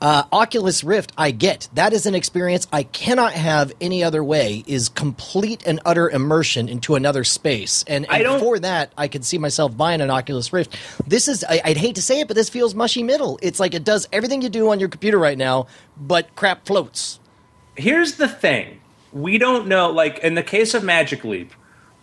[0.00, 1.12] uh, Oculus Rift.
[1.16, 4.64] I get that is an experience I cannot have any other way.
[4.66, 9.38] Is complete and utter immersion into another space, and, and for that I could see
[9.38, 10.76] myself buying an Oculus Rift.
[11.06, 13.38] This is I, I'd hate to say it, but this feels mushy middle.
[13.42, 17.20] It's like it does everything you do on your computer right now, but crap floats.
[17.76, 18.80] here's the thing
[19.12, 21.52] we don't know like in the case of magic leap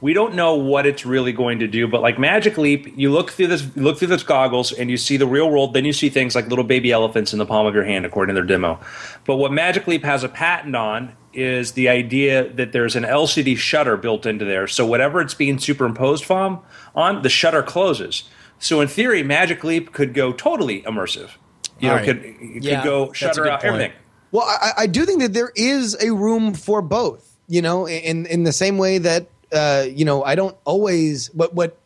[0.04, 3.32] we don't know what it's really going to do but like magic leap you look
[3.32, 5.94] through this you look through this goggles and you see the real world then you
[5.94, 8.48] see things like little baby elephants in the palm of your hand according to their
[8.48, 8.78] demo
[9.26, 13.56] but what magic leap has a patent on is the idea that there's an lcd
[13.58, 16.60] shutter built into there so whatever it's being superimposed from
[16.94, 18.24] on the shutter closes
[18.60, 21.32] so in theory magic leap could go totally immersive
[21.80, 22.06] you know All right.
[22.06, 23.74] could, it Yeah, could go that's a shutter good out point.
[23.74, 23.94] everything
[24.32, 27.30] Well, I, I do think that there is a room for both.
[27.48, 31.54] You know, in in the same way that uh, you know I don't always what
[31.54, 31.78] what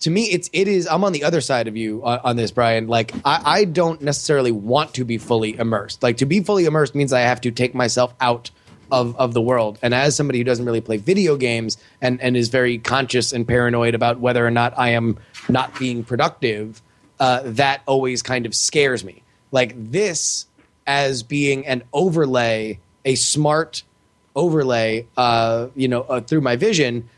[0.00, 2.50] to me it's it is I'm on the other side of you on, on this,
[2.50, 2.88] Brian.
[2.88, 6.02] Like I, I don't necessarily want to be fully immersed.
[6.02, 8.50] Like to be fully immersed means I have to take myself out
[8.90, 9.78] of of the world.
[9.82, 13.48] And as somebody who doesn't really play video games and and is very conscious and
[13.48, 16.82] paranoid about whether or not I am not being productive,
[17.18, 19.22] uh, that always kind of scares me.
[19.50, 20.46] Like this
[20.86, 23.82] as being an overlay, a smart
[24.34, 27.08] overlay, uh, you know, uh, through my vision.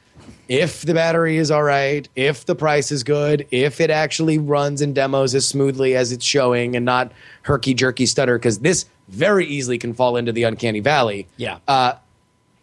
[0.46, 4.82] If the battery is all right, if the price is good, if it actually runs
[4.82, 9.46] and demos as smoothly as it's showing and not herky jerky stutter, because this very
[9.46, 11.26] easily can fall into the uncanny valley.
[11.38, 11.58] Yeah.
[11.66, 11.94] Uh,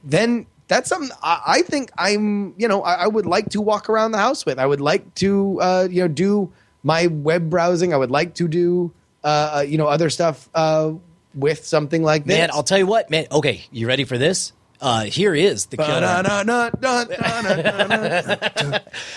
[0.03, 3.89] then that's something I, I think I'm, you know, I, I would like to walk
[3.89, 4.59] around the house with.
[4.59, 6.51] I would like to, uh, you know, do
[6.83, 7.93] my web browsing.
[7.93, 8.91] I would like to do,
[9.23, 10.93] uh, uh, you know, other stuff uh,
[11.33, 12.37] with something like this.
[12.37, 13.27] Man, I'll tell you what, man.
[13.31, 14.53] Okay, you ready for this?
[14.81, 16.01] Uh, here is the killer.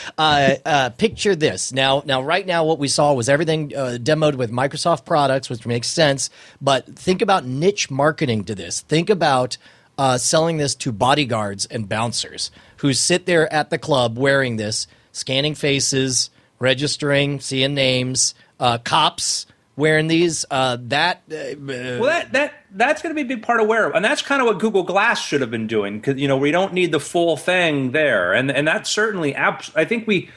[0.19, 2.03] uh, uh, picture this now.
[2.05, 5.89] Now, right now, what we saw was everything uh, demoed with Microsoft products, which makes
[5.89, 6.29] sense.
[6.61, 8.81] But think about niche marketing to this.
[8.81, 9.57] Think about
[9.97, 14.87] uh, selling this to bodyguards and bouncers who sit there at the club wearing this,
[15.13, 19.47] scanning faces, registering, seeing names, uh, cops
[19.77, 20.45] wearing these.
[20.51, 23.97] Uh, that uh, Well, that that that's going to be a big part of wearable,
[23.97, 26.51] and that's kind of what Google Glass should have been doing because you know we
[26.51, 30.31] don't need the full thing there, and and that's certainly I think we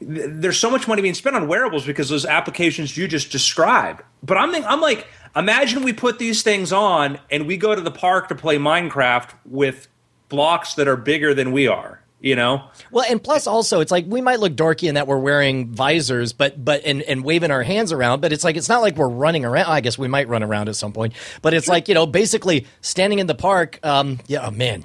[0.00, 4.02] there's so much money being spent on wearables because those applications you just described.
[4.22, 7.80] But I'm think, I'm like imagine we put these things on and we go to
[7.80, 9.88] the park to play Minecraft with
[10.28, 11.99] blocks that are bigger than we are.
[12.22, 15.16] You know, Well, and plus also it's like we might look dorky in that we're
[15.18, 18.82] wearing visors, but but and, and waving our hands around, but it's like it's not
[18.82, 19.70] like we're running around.
[19.70, 22.66] I guess we might run around at some point, but it's like you know basically
[22.82, 23.78] standing in the park.
[23.82, 24.84] Um, yeah, oh, man,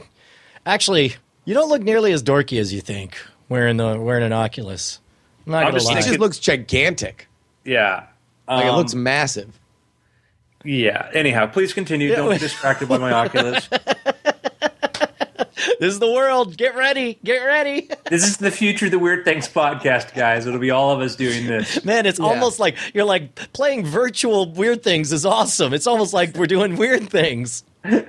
[0.66, 3.18] actually, you don't look nearly as dorky as you think
[3.50, 5.02] wearing the wearing an Oculus.
[5.46, 6.00] I'm not I'm gonna just lie.
[6.00, 7.28] it just looks gigantic.
[7.66, 8.06] yeah.
[8.48, 9.60] Like it Um, looks massive.
[10.64, 11.10] Yeah.
[11.14, 12.16] Anyhow, please continue.
[12.16, 13.68] Don't be distracted by my Oculus.
[15.80, 16.58] this is the world.
[16.58, 17.20] Get ready.
[17.24, 17.90] Get ready.
[18.10, 20.46] This is the future of the Weird Things podcast, guys.
[20.46, 21.84] It'll be all of us doing this.
[21.84, 25.74] Man, it's almost like you're like playing virtual weird things is awesome.
[25.74, 27.64] It's almost like we're doing weird things.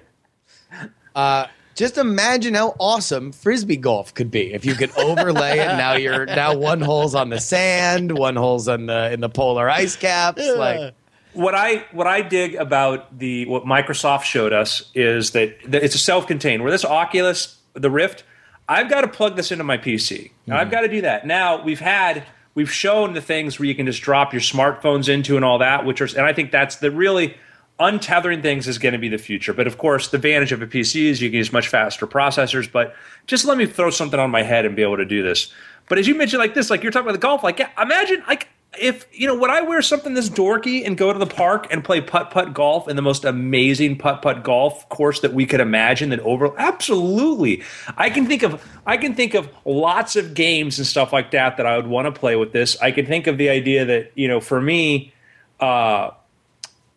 [1.14, 5.66] Uh, just imagine how awesome frisbee golf could be if you could overlay it.
[5.76, 9.70] Now you're now one hole's on the sand, one hole's on the in the polar
[9.70, 10.46] ice caps.
[10.46, 10.92] Like
[11.36, 15.94] What I what I dig about the what Microsoft showed us is that, that it's
[15.94, 16.62] a self-contained.
[16.62, 18.24] Where this Oculus, the Rift,
[18.68, 20.30] I've got to plug this into my PC.
[20.46, 20.60] Now, mm-hmm.
[20.60, 21.26] I've got to do that.
[21.26, 25.36] Now we've had we've shown the things where you can just drop your smartphones into
[25.36, 27.36] and all that, which are and I think that's the really
[27.78, 29.52] untethering things is going to be the future.
[29.52, 32.70] But of course, the advantage of a PC is you can use much faster processors.
[32.70, 32.94] But
[33.26, 35.52] just let me throw something on my head and be able to do this.
[35.88, 38.22] But as you mentioned, like this, like you're talking about the golf, like yeah, imagine
[38.26, 41.66] like if you know would I wear something this dorky and go to the park
[41.70, 45.46] and play putt putt golf in the most amazing putt putt golf course that we
[45.46, 47.62] could imagine that over absolutely
[47.96, 51.56] I can think of I can think of lots of games and stuff like that
[51.56, 52.76] that I would want to play with this.
[52.80, 55.12] I can think of the idea that you know for me.
[55.60, 56.10] uh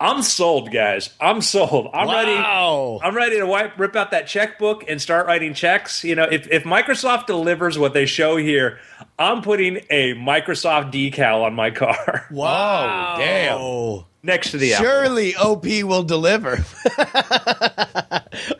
[0.01, 1.09] I'm sold, guys.
[1.19, 1.89] I'm sold.
[1.93, 2.13] I'm Wow.
[2.13, 3.07] ready.
[3.09, 6.03] I'm ready to wipe, rip out that checkbook and start writing checks.
[6.05, 8.79] You know, if, if Microsoft delivers what they show here,
[9.17, 13.15] I'm putting a Microsoft decal on my car Wow.
[13.17, 14.05] damn.
[14.23, 14.85] next to the Apple.
[14.85, 16.63] surely OP will deliver.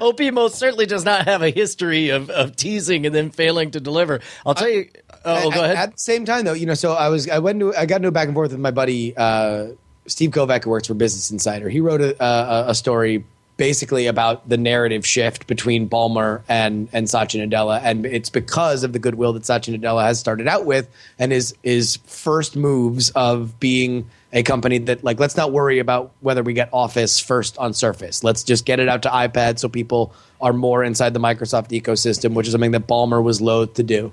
[0.02, 3.80] OP most certainly does not have a history of, of teasing and then failing to
[3.80, 4.20] deliver.
[4.46, 4.90] I'll tell you.
[5.26, 5.76] Oh, at, go ahead.
[5.78, 7.98] At the same time, though, you know, so I was I went to I got
[7.98, 9.68] into a back and forth with my buddy uh,
[10.10, 11.70] Steve Kovac, who works for Business Insider.
[11.70, 13.24] He wrote a, a, a story
[13.60, 18.94] basically about the narrative shift between Ballmer and and Satya Nadella, and it's because of
[18.94, 23.60] the goodwill that Satya Nadella has started out with, and his his first moves of
[23.60, 27.74] being a company that like let's not worry about whether we get Office first on
[27.74, 28.24] Surface.
[28.24, 32.34] Let's just get it out to iPad so people are more inside the Microsoft ecosystem,
[32.34, 34.12] which is something that Ballmer was loath to do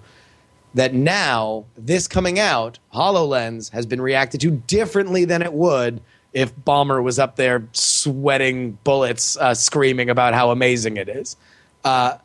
[0.76, 6.02] that now this coming out, HoloLens has been reacted to differently than it would
[6.34, 11.34] if Ballmer was up there sweating bullets, uh, screaming about how amazing it is.
[11.82, 12.18] Uh,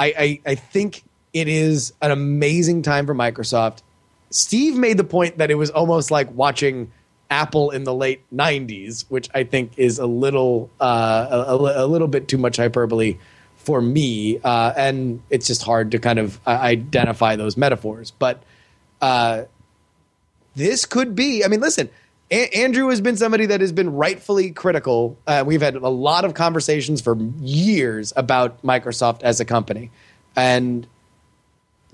[0.00, 3.82] I, I, I think it is an amazing time for Microsoft.
[4.30, 6.90] Steve made the point that it was almost like watching
[7.30, 11.86] Apple in the late '90s, which I think is a little uh, a, a- a
[11.86, 13.16] little bit too much hyperbole
[13.70, 18.10] for me, uh, and it's just hard to kind of uh, identify those metaphors.
[18.10, 18.42] But
[19.00, 19.44] uh,
[20.56, 21.44] this could be.
[21.44, 21.88] I mean, listen.
[22.32, 25.16] A- Andrew has been somebody that has been rightfully critical.
[25.24, 29.92] Uh, we've had a lot of conversations for years about Microsoft as a company,
[30.34, 30.84] and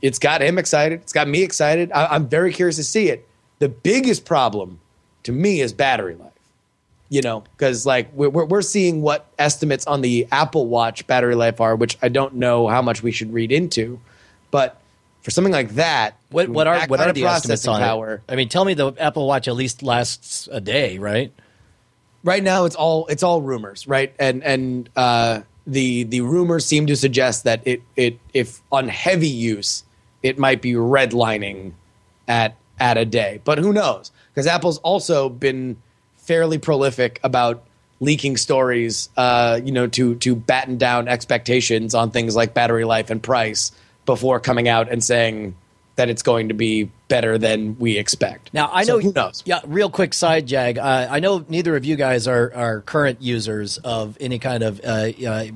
[0.00, 1.02] it's got him excited.
[1.02, 1.92] It's got me excited.
[1.92, 3.28] I- I'm very curious to see it.
[3.58, 4.80] The biggest problem
[5.24, 6.32] to me is battery life.
[7.08, 11.60] You know, because like we're, we're seeing what estimates on the Apple Watch battery life
[11.60, 14.00] are, which I don't know how much we should read into,
[14.50, 14.80] but
[15.22, 18.22] for something like that, What what are what are the estimates processing on power?
[18.28, 18.32] it?
[18.32, 21.32] I mean, tell me the Apple Watch at least lasts a day, right?
[22.24, 24.14] right now it's all it's all rumors, right?
[24.18, 29.28] And and uh, the the rumors seem to suggest that it it if on heavy
[29.28, 29.84] use,
[30.22, 31.72] it might be redlining
[32.28, 34.10] at at a day, but who knows?
[34.32, 35.76] Because Apple's also been
[36.26, 37.62] fairly prolific about
[38.00, 43.10] leaking stories, uh, you know, to to batten down expectations on things like battery life
[43.10, 43.72] and price
[44.04, 45.56] before coming out and saying
[45.96, 48.52] that it's going to be better than we expect.
[48.52, 49.00] Now I So know.
[49.00, 49.42] who knows?
[49.46, 50.78] Yeah, real quick side jag.
[50.78, 54.80] Uh, I know neither of you guys are are current users of any kind of
[54.84, 55.46] uh, uh,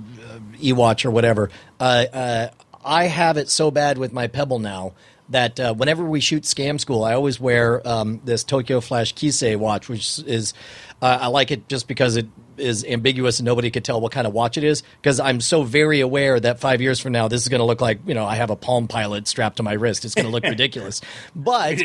[0.62, 1.50] e-watch or whatever.
[1.78, 2.48] Uh, uh,
[2.82, 4.92] I have it so bad with my Pebble now
[5.30, 9.56] that uh, whenever we shoot Scam School, I always wear um, this Tokyo Flash Kisai
[9.56, 10.54] watch, which is
[11.00, 12.26] uh, I like it just because it
[12.58, 15.62] is ambiguous and nobody could tell what kind of watch it is because I'm so
[15.62, 18.26] very aware that five years from now this is going to look like you know
[18.26, 20.04] I have a Palm Pilot strapped to my wrist.
[20.04, 21.00] It's going to look ridiculous,
[21.34, 21.80] but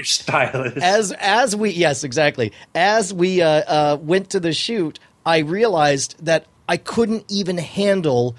[0.77, 2.51] as as we yes exactly.
[2.73, 8.35] As we uh, uh, went to the shoot, I realized that I couldn't even handle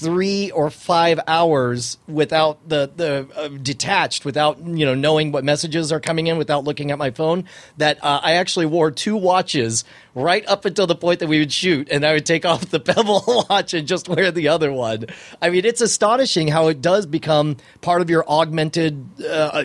[0.00, 5.92] three or five hours without the the uh, detached without you know knowing what messages
[5.92, 7.44] are coming in without looking at my phone
[7.76, 9.84] that uh, I actually wore two watches
[10.14, 12.80] right up until the point that we would shoot and I would take off the
[12.90, 15.06] Pebble watch and just wear the other one.
[15.40, 19.64] I mean it's astonishing how it does become part of your augmented uh,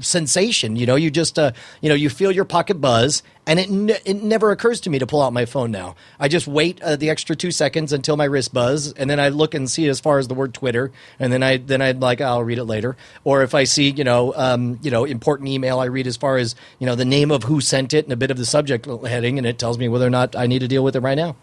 [0.00, 0.76] sensation.
[0.76, 3.98] You know, you just uh, you know you feel your pocket buzz, and it ne-
[4.04, 5.96] it never occurs to me to pull out my phone now.
[6.18, 9.28] I just wait uh, the extra two seconds until my wrist buzz, and then I
[9.28, 12.20] look and see as far as the word Twitter, and then I then I'd like
[12.20, 12.96] I'll read it later.
[13.24, 16.36] Or if I see you know um, you know important email, I read as far
[16.36, 18.86] as you know the name of who sent it and a bit of the subject
[18.86, 21.16] heading, and it tells me whether or not I need to deal with it right
[21.16, 21.36] now.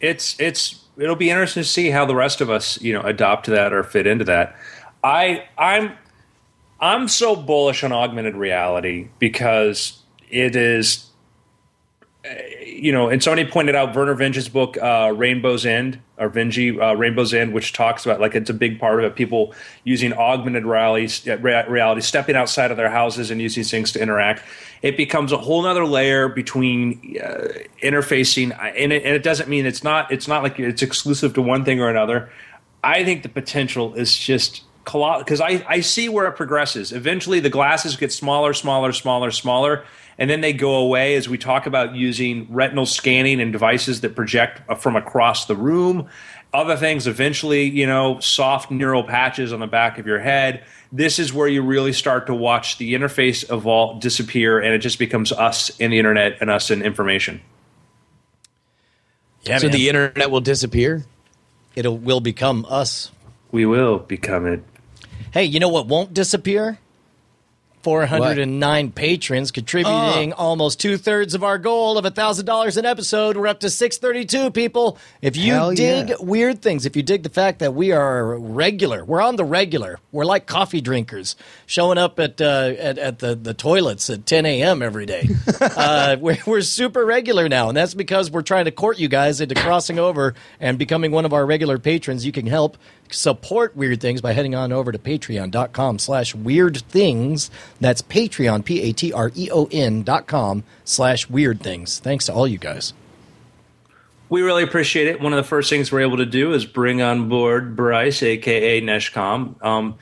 [0.00, 3.46] it's it's it'll be interesting to see how the rest of us you know adopt
[3.46, 4.56] that or fit into that
[5.04, 5.92] i i'm
[6.80, 11.06] i'm so bullish on augmented reality because it is
[12.80, 16.94] you know and somebody pointed out Vernor Vinge's book uh, rainbow's end or vinci uh,
[16.94, 19.54] rainbow's end which talks about like it's a big part of it people
[19.84, 24.42] using augmented reality, reality stepping outside of their houses and using things to interact.
[24.82, 27.48] It becomes a whole nother layer between uh,
[27.82, 31.42] interfacing and it, and it doesn't mean it's not it's not like it's exclusive to
[31.42, 32.30] one thing or another.
[32.82, 36.92] I think the potential is just because I, I see where it progresses.
[36.92, 39.84] Eventually the glasses get smaller smaller smaller smaller
[40.20, 44.14] and then they go away as we talk about using retinal scanning and devices that
[44.14, 46.06] project uh, from across the room
[46.52, 50.62] other things eventually you know soft neural patches on the back of your head
[50.92, 54.98] this is where you really start to watch the interface evolve disappear and it just
[54.98, 57.40] becomes us in the internet and us in information
[59.42, 61.04] Yeah, so the internet will disappear.
[61.74, 63.10] it will become us.
[63.52, 64.62] we will become it
[65.32, 66.78] Hey, you know what won't disappear?
[67.82, 73.36] 409 patrons contributing almost two thirds of our goal of $1,000 an episode.
[73.36, 74.98] We're up to 632 people.
[75.22, 76.14] If you Hell dig yeah.
[76.20, 79.98] weird things, if you dig the fact that we are regular, we're on the regular.
[80.12, 84.46] We're like coffee drinkers showing up at uh, at, at the, the toilets at 10
[84.46, 84.82] a.m.
[84.82, 85.28] every day.
[85.60, 89.40] uh, we're, we're super regular now, and that's because we're trying to court you guys
[89.40, 92.26] into crossing over and becoming one of our regular patrons.
[92.26, 92.76] You can help
[93.12, 97.50] support Weird Things by heading on over to patreon.com slash weird things.
[97.80, 101.98] That's Patreon, P-A-T-R-E-O-N dot com slash weird things.
[101.98, 102.92] Thanks to all you guys.
[104.28, 105.20] We really appreciate it.
[105.20, 108.80] One of the first things we're able to do is bring on board Bryce, aka
[108.80, 109.62] Neshcom.
[109.64, 109.96] Um,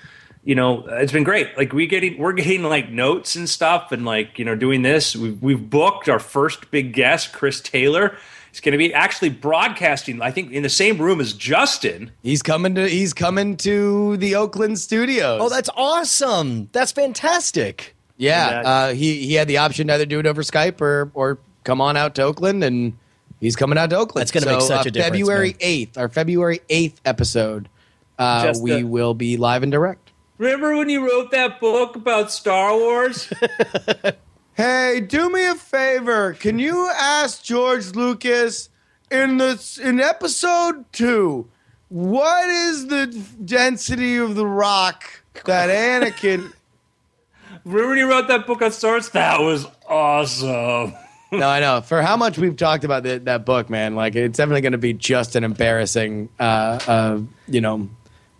[0.44, 1.56] you know, it's been great.
[1.56, 5.16] Like we getting, we're getting like notes and stuff, and like you know, doing this.
[5.16, 8.16] We've we've booked our first big guest, Chris Taylor.
[8.50, 10.20] He's going to be actually broadcasting.
[10.22, 12.10] I think in the same room as Justin.
[12.22, 15.40] He's coming to he's coming to the Oakland studios.
[15.42, 16.68] Oh, that's awesome.
[16.72, 17.94] That's fantastic.
[18.16, 18.50] yeah.
[18.62, 21.38] that- Uh, he he had the option to either do it over Skype or or
[21.64, 22.96] come on out to Oakland, and
[23.40, 24.22] he's coming out to Oakland.
[24.22, 27.68] That's gonna make such uh, a difference, February eighth, our February eighth episode,
[28.18, 30.10] uh, we the- will be live and direct.
[30.38, 33.30] Remember when you wrote that book about Star Wars?
[34.58, 36.32] Hey, do me a favor.
[36.32, 38.70] Can you ask George Lucas
[39.08, 41.48] in the in episode two,
[41.90, 43.06] what is the
[43.44, 46.52] density of the rock that Anakin?
[47.64, 49.10] Remember when you wrote that book on Star Wars?
[49.10, 50.92] That was awesome.
[51.30, 51.80] no, I know.
[51.80, 54.78] For how much we've talked about the, that book, man, like it's definitely going to
[54.78, 57.88] be just an embarrassing, uh, uh, you know,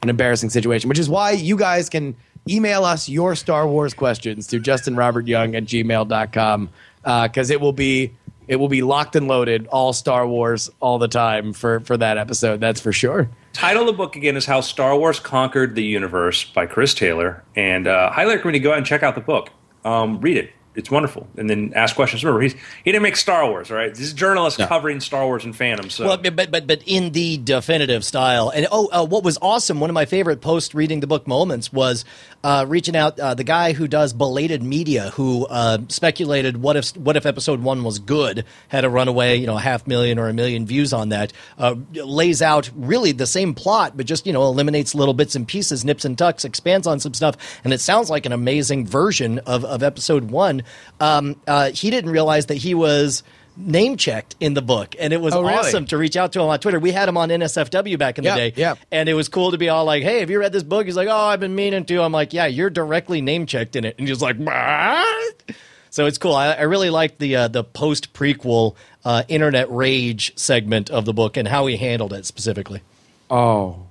[0.03, 0.89] an embarrassing situation.
[0.89, 2.16] Which is why you guys can
[2.49, 6.70] email us your Star Wars questions to justinrobertyoung at gmail.com
[7.03, 8.12] because it will be
[8.49, 12.16] it will be locked and loaded, all Star Wars, all the time for for that
[12.16, 12.61] episode.
[12.61, 13.28] That's for sure.
[13.53, 17.44] Title of the book again is How Star Wars Conquered the Universe by Chris Taylor,
[17.55, 19.51] and uh, highly recommend you go out and check out the book.
[19.84, 22.22] Um, read it; it's wonderful, and then ask questions.
[22.22, 22.53] Remember, he's,
[22.85, 23.91] he didn't make Star Wars, all right?
[23.91, 25.91] This is a journalist covering Star Wars and fandom.
[25.91, 28.51] So, Well, but but but in the definitive style.
[28.51, 29.81] And oh, uh, what was awesome?
[29.81, 32.05] One of my favorite post reading the book moments was
[32.45, 36.97] uh, reaching out uh, the guy who does belated media, who uh, speculated what if
[36.97, 40.29] what if episode one was good, had a runaway, you know, a half million or
[40.29, 41.33] a million views on that.
[41.59, 45.49] Uh, lays out really the same plot, but just you know eliminates little bits and
[45.49, 49.41] pieces, nips and tucks, expands on some stuff, and it sounds like an amazing version
[49.41, 50.62] of of episode one.
[51.01, 53.23] Um, uh, he didn't realize that he was
[53.57, 55.55] name checked in the book, and it was Oh, really?
[55.55, 56.79] awesome to reach out to him on Twitter.
[56.79, 58.75] We had him on NSFW back in Yeah, the day, yeah.
[58.93, 60.97] and it was cool to be all like, "Hey, have you read this book?" He's
[60.97, 63.97] like, "Oh, I've been meaning to." I'm like, "Yeah, you're directly name checked in it,"
[63.99, 65.53] and he's like, "What?"
[65.91, 66.35] So it's cool.
[66.35, 71.12] I, I really liked the uh, the post prequel uh, internet rage segment of the
[71.14, 72.83] book and how he handled it specifically.
[73.31, 73.87] Oh,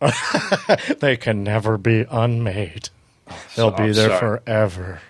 [1.00, 2.88] They can never be unmade.
[3.56, 4.18] They'll I'm sorry.
[4.18, 5.00] forever.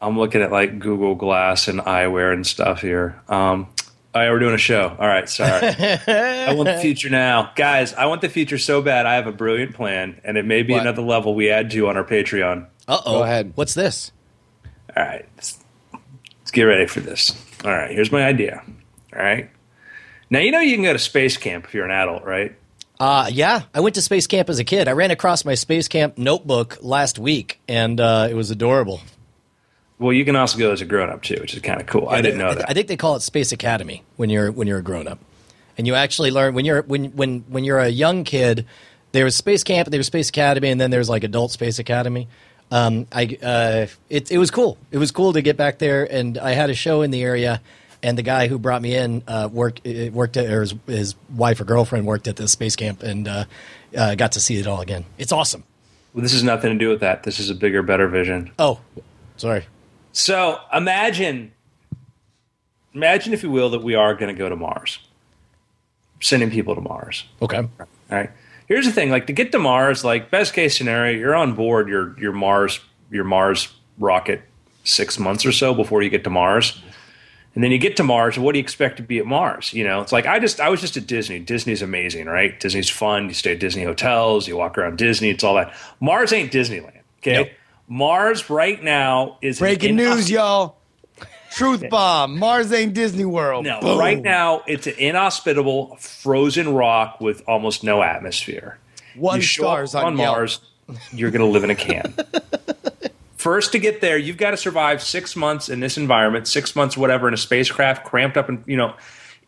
[0.00, 3.20] I'm looking at like Google Glass and eyewear and stuff here.
[3.28, 3.66] Um,
[4.14, 4.88] all right, we're doing a show.
[4.98, 5.68] All right, sorry.
[5.68, 7.92] I want the future now, guys.
[7.94, 9.06] I want the future so bad.
[9.06, 10.82] I have a brilliant plan, and it may be What?
[10.82, 12.66] another level we add to on our Patreon.
[12.86, 13.18] Uh oh.
[13.18, 13.52] Go ahead.
[13.54, 14.12] What's this?
[14.96, 15.58] All right, let's,
[16.40, 17.32] let's get ready for this.
[17.64, 18.62] All right, here's my idea.
[19.14, 19.50] All right,
[20.30, 22.56] now you know you can go to space camp if you're an adult, right?
[22.98, 24.88] Uh, yeah, I went to space camp as a kid.
[24.88, 29.00] I ran across my space camp notebook last week, and uh, it was adorable.
[29.98, 32.08] Well, you can also go as a grown up too, which is kind of cool.
[32.08, 32.70] I didn't know I, that.
[32.70, 35.18] I think they call it Space Academy when you're when you're a grown up,
[35.76, 38.66] and you actually learn when you're when when when you're a young kid.
[39.10, 42.28] There was Space Camp, there was Space Academy, and then there's like Adult Space Academy.
[42.70, 44.76] Um, I uh, it it was cool.
[44.90, 47.60] It was cool to get back there, and I had a show in the area.
[48.00, 51.14] And the guy who brought me in uh, worked uh, worked at, or his, his
[51.34, 53.44] wife or girlfriend worked at the space camp, and uh,
[53.96, 55.04] uh, got to see it all again.
[55.16, 55.64] It's awesome.
[56.14, 57.24] well, this has nothing to do with that.
[57.24, 58.52] This is a bigger, better vision.
[58.56, 58.78] Oh,
[59.36, 59.64] sorry.
[60.18, 61.52] So imagine,
[62.92, 64.98] imagine if you will, that we are going to go to Mars,
[66.20, 67.24] sending people to Mars.
[67.40, 67.58] Okay.
[67.58, 68.30] All right.
[68.66, 71.88] Here's the thing: like to get to Mars, like best case scenario, you're on board
[71.88, 72.80] your your Mars
[73.12, 74.42] your Mars rocket
[74.82, 76.82] six months or so before you get to Mars.
[77.54, 79.72] And then you get to Mars, and what do you expect to be at Mars?
[79.72, 81.38] You know, it's like I just I was just at Disney.
[81.38, 82.58] Disney's amazing, right?
[82.58, 83.28] Disney's fun.
[83.28, 85.72] You stay at Disney hotels, you walk around Disney, it's all that.
[86.00, 87.02] Mars ain't Disneyland.
[87.20, 87.34] Okay.
[87.34, 87.48] Nope.
[87.88, 90.76] Mars right now is breaking news, y'all!
[91.50, 92.38] Truth bomb.
[92.38, 93.64] Mars ain't Disney World.
[93.64, 93.98] No, Boom.
[93.98, 98.78] right now it's an inhospitable frozen rock with almost no atmosphere.
[99.16, 100.60] One you stars on, on Mars,
[101.12, 102.14] you're going to live in a can.
[103.36, 106.96] First to get there, you've got to survive six months in this environment, six months,
[106.96, 108.94] whatever, in a spacecraft, cramped up, and you know,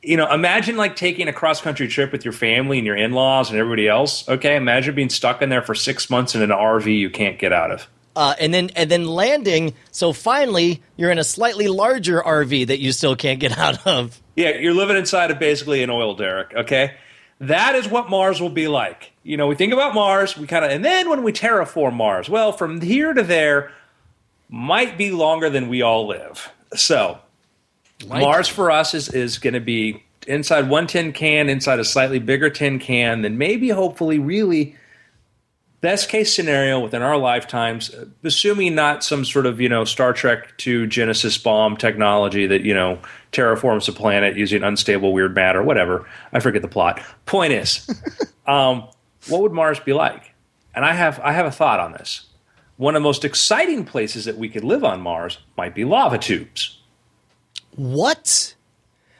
[0.00, 0.32] you know.
[0.32, 3.58] Imagine like taking a cross country trip with your family and your in laws and
[3.58, 4.26] everybody else.
[4.28, 7.52] Okay, imagine being stuck in there for six months in an RV you can't get
[7.52, 7.88] out of.
[8.20, 9.72] Uh, and then and then landing.
[9.92, 14.20] So finally, you're in a slightly larger RV that you still can't get out of.
[14.36, 16.96] Yeah, you're living inside of basically an oil derrick, okay?
[17.40, 19.12] That is what Mars will be like.
[19.22, 22.28] You know, we think about Mars, we kind of, and then when we terraform Mars,
[22.28, 23.72] well, from here to there
[24.50, 26.52] might be longer than we all live.
[26.74, 27.18] So,
[28.06, 32.18] Mars for us is, is going to be inside one tin can, inside a slightly
[32.18, 34.76] bigger tin can, then maybe, hopefully, really
[35.80, 37.90] best case scenario within our lifetimes,
[38.22, 42.74] assuming not some sort of you know Star Trek to Genesis bomb technology that you
[42.74, 42.98] know
[43.32, 46.06] terraforms the planet using unstable weird matter, whatever.
[46.32, 47.00] I forget the plot.
[47.26, 47.88] Point is,
[48.46, 48.88] um,
[49.28, 50.32] what would Mars be like?
[50.74, 52.26] And I have I have a thought on this.
[52.76, 56.16] One of the most exciting places that we could live on Mars might be lava
[56.16, 56.78] tubes.
[57.76, 58.54] What?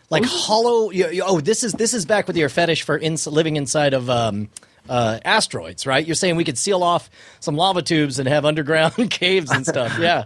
[0.08, 0.90] Like hollow?
[0.90, 3.94] You, you- oh, this is this is back with your fetish for ins- living inside
[3.94, 4.48] of um,
[4.90, 6.04] uh, asteroids, right?
[6.04, 9.96] You're saying we could seal off some lava tubes and have underground caves and stuff.
[9.98, 10.24] Yeah.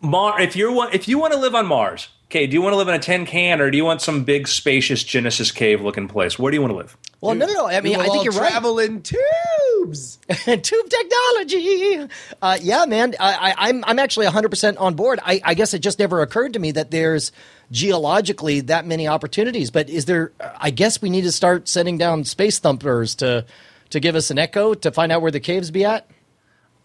[0.00, 2.74] Mar, if you're one, if you want to live on Mars, okay, do you want
[2.74, 5.80] to live in a tin can or do you want some big spacious Genesis cave
[5.80, 6.38] looking place?
[6.38, 6.96] Where do you want to live?
[7.20, 7.66] Well, no, no, no.
[7.66, 8.50] I mean, I think you're right.
[8.50, 10.18] travel in tubes.
[10.28, 12.08] tube technology.
[12.40, 15.18] Uh, yeah, man, I, I, I'm I'm actually 100 percent on board.
[15.24, 17.32] I, I guess it just never occurred to me that there's
[17.72, 19.72] geologically that many opportunities.
[19.72, 20.30] But is there?
[20.60, 23.44] I guess we need to start sending down space thumpers to
[23.90, 26.08] to give us an echo to find out where the caves be at.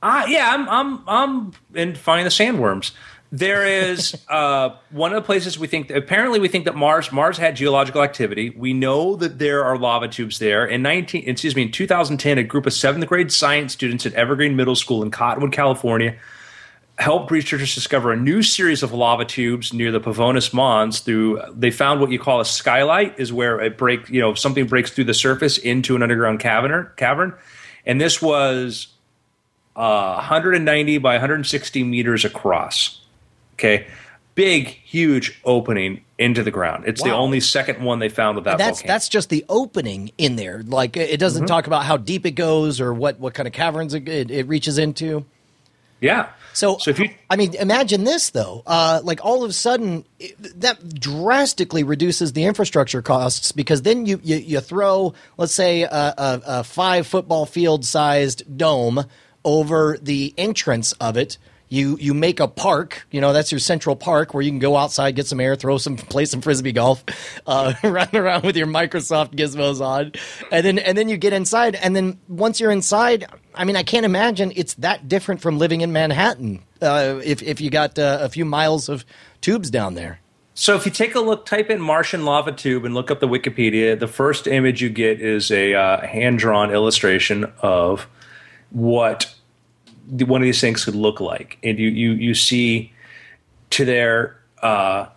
[0.02, 2.92] Ah, yeah, I'm I'm I'm in finding the sandworms.
[3.32, 5.88] There is uh, one of the places we think.
[5.88, 8.50] that, Apparently, we think that Mars Mars had geological activity.
[8.52, 10.66] We know that there are lava tubes there.
[10.66, 14.56] In nineteen, excuse me, in 2010, a group of seventh grade science students at Evergreen
[14.56, 16.16] Middle School in Cottonwood, California,
[17.04, 21.00] helped researchers discover a new series of lava tubes near the Pavonis Mons.
[21.02, 24.66] Through they found what you call a skylight, is where it break you know something
[24.66, 26.90] breaks through the surface into an underground cavern.
[26.96, 27.34] Cavern,
[27.86, 28.88] and this was
[29.76, 33.02] uh, 190 by 160 meters across.
[33.56, 33.86] Okay,
[34.36, 36.86] big, huge opening into the ground.
[36.88, 38.58] It's the only second one they found with that.
[38.58, 38.94] that's volcano.
[38.94, 40.64] that's just the opening in there.
[40.64, 41.48] Like it doesn't Mm-hmm.
[41.48, 44.78] talk about how deep it goes or what what kind of caverns it, it reaches
[44.78, 45.26] into.
[46.00, 46.30] yeah.
[46.54, 48.64] So, So if you I mean, imagine this though.
[48.66, 54.06] Uh, like all of a sudden, it, that drastically reduces the infrastructure costs because then
[54.06, 59.06] you you, you throw, let's say, a, a, a five football field sized dome
[59.44, 61.38] over the entrance of it.
[61.74, 63.08] You you make a park.
[63.10, 65.80] You know that's your central park where you can go outside, get some air, throw
[65.80, 67.04] some, play some frisbee golf,
[67.48, 70.12] uh, run around with your Microsoft gizmos on,
[70.52, 71.74] and then and then you get inside.
[71.74, 75.82] And then once you're inside, I mean, I can't imagine it's that different from living
[75.82, 76.62] in Manhattan.
[76.80, 79.04] Uh, if if you got uh, a few miles of
[79.42, 80.20] tubes down there.
[80.54, 83.28] So if you take a look, type in Martian lava tube and look up the
[83.28, 88.08] Wikipedia, the first image you get is a uh, hand drawn illustration of
[88.70, 89.34] what
[90.10, 92.92] one of these things could look like, and you you you see
[93.72, 94.40] to their.
[94.62, 95.08] Uh,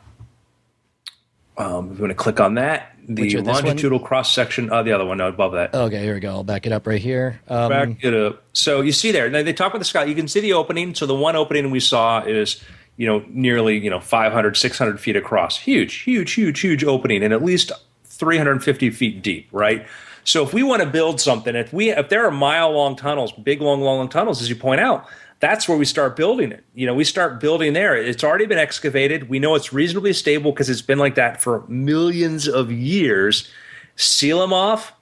[1.59, 3.65] um, if you want to click on that, the Which are this one?
[3.65, 4.71] longitudinal cross section.
[4.71, 5.75] Uh, the other one, no, above that.
[5.75, 6.31] Okay, here we go.
[6.31, 7.41] I'll back it up right here.
[7.49, 8.43] Um, Back it up.
[8.53, 10.05] So you see there, now they talk about the sky.
[10.05, 10.95] You can see the opening.
[10.95, 12.63] So the one opening we saw is,
[12.97, 15.57] you know, nearly, you know, 500, 600 feet across.
[15.59, 17.73] Huge, huge, huge, huge opening and at least
[18.05, 19.87] 350 feet deep, right?
[20.27, 23.33] So if we want to build something, if we if there are mile long tunnels,
[23.33, 25.07] big long, long, long tunnels, as you point out,
[25.39, 26.65] that's where we start building it.
[26.75, 27.97] You know, we start building there.
[27.97, 29.29] It's already been excavated.
[29.29, 33.49] We know it's reasonably stable because it's been like that for millions of years.
[33.95, 34.93] Seal them off,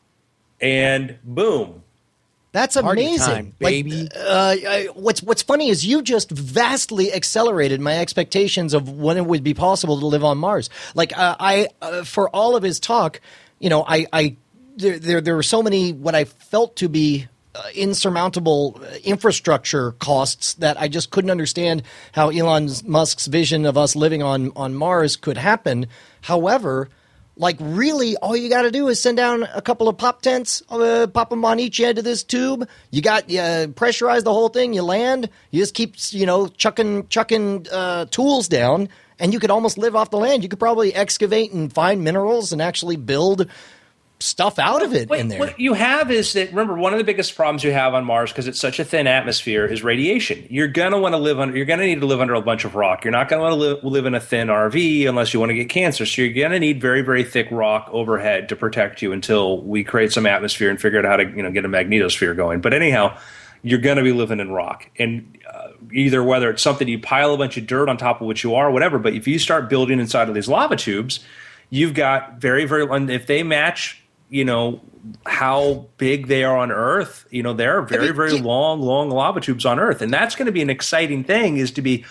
[0.60, 1.82] and boom,
[2.52, 4.08] That's amazing, time, Like, baby.
[4.14, 9.24] uh, I, what's What's funny is you just vastly accelerated my expectations of when it
[9.26, 10.70] would be possible to live on Mars.
[10.94, 13.20] Like uh, I, uh, for all of his talk,
[13.58, 14.36] you know, I, I
[14.76, 17.28] there, there, there were so many what I felt to be.
[17.56, 23.78] Uh, insurmountable uh, infrastructure costs that I just couldn't understand how Elon Musk's vision of
[23.78, 25.86] us living on on Mars could happen.
[26.22, 26.88] However,
[27.36, 30.62] like really, all you got to do is send down a couple of pop tents,
[30.70, 32.68] uh, pop them on each end of this tube.
[32.90, 34.72] You got uh, pressurize the whole thing.
[34.72, 35.28] You land.
[35.50, 39.96] You just keep you know chucking chucking uh, tools down, and you could almost live
[39.96, 40.42] off the land.
[40.42, 43.48] You could probably excavate and find minerals and actually build
[44.24, 45.38] stuff out of it What, in there.
[45.38, 48.32] what you have is that remember one of the biggest problems you have on Mars
[48.32, 50.46] because it's such a thin atmosphere is radiation.
[50.50, 51.56] You're gonna want to live under.
[51.56, 53.04] You're gonna need to live under a bunch of rock.
[53.04, 55.54] You're not gonna want to live, live in a thin RV unless you want to
[55.54, 56.06] get cancer.
[56.06, 60.12] So you're gonna need very very thick rock overhead to protect you until we create
[60.12, 62.60] some atmosphere and figure out how to you know get a magnetosphere going.
[62.60, 63.16] But anyhow.
[63.66, 67.32] You're going to be living in rock, and uh, either whether it's something you pile
[67.32, 68.98] a bunch of dirt on top of what you are, whatever.
[68.98, 71.20] But if you start building inside of these lava tubes,
[71.70, 72.86] you've got very very.
[72.94, 74.80] And if they match you know
[75.26, 77.26] how big they are on Earth.
[77.30, 80.46] You know, there are very, very long, long lava tubes on Earth, and that's going
[80.46, 81.56] to be an exciting thing.
[81.56, 82.04] Is to be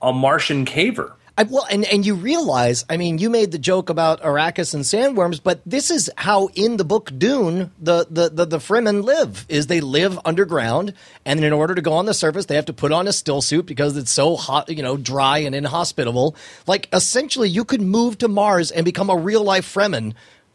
[0.00, 1.12] a Martian caver.
[1.38, 4.84] I, well, and, and you realize, I mean, you made the joke about Arrakis and
[4.84, 9.46] sandworms, but this is how in the book Dune the the the, the Fremen live.
[9.48, 10.92] Is they live underground,
[11.24, 13.40] and in order to go on the surface, they have to put on a still
[13.40, 16.36] suit because it's so hot, you know, dry and inhospitable.
[16.66, 20.12] Like essentially, you could move to Mars and become a real life Fremen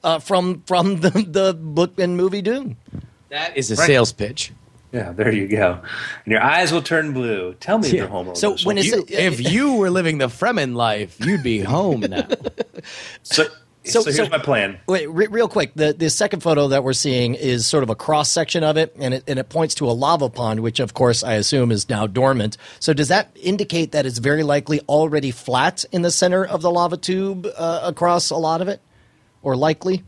[0.08, 2.78] uh, from from the the book and movie Dune.
[3.30, 3.88] That is a Right.
[3.88, 4.52] sales pitch.
[4.94, 5.80] Yeah, there you go.
[6.26, 7.54] And your eyes will turn blue.
[7.60, 7.96] Tell me Yeah.
[7.96, 8.34] your home.
[8.36, 12.26] So when it's You- if you were living the Fremen life, you'd be home now.
[13.24, 13.44] so,
[13.84, 14.80] So- so, here's so- my plan.
[14.88, 15.72] Wait, re- real quick.
[15.76, 18.94] The the second photo that we're seeing is sort of a cross section of it,
[19.00, 21.88] and it and it points to a lava pond, which of course I assume is
[21.90, 22.58] now dormant.
[22.82, 26.72] So does that indicate that it's very likely already flat in the center of the
[26.72, 28.82] lava tube uh, across a lot of it,
[29.42, 30.04] or likely?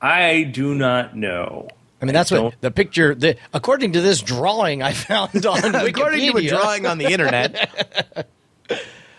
[0.00, 1.68] I do not know.
[2.02, 3.14] I mean, that's don't- what the picture.
[3.14, 7.06] The, according to this drawing I found on Wikipedia, According to a drawing on the
[7.06, 7.70] internet,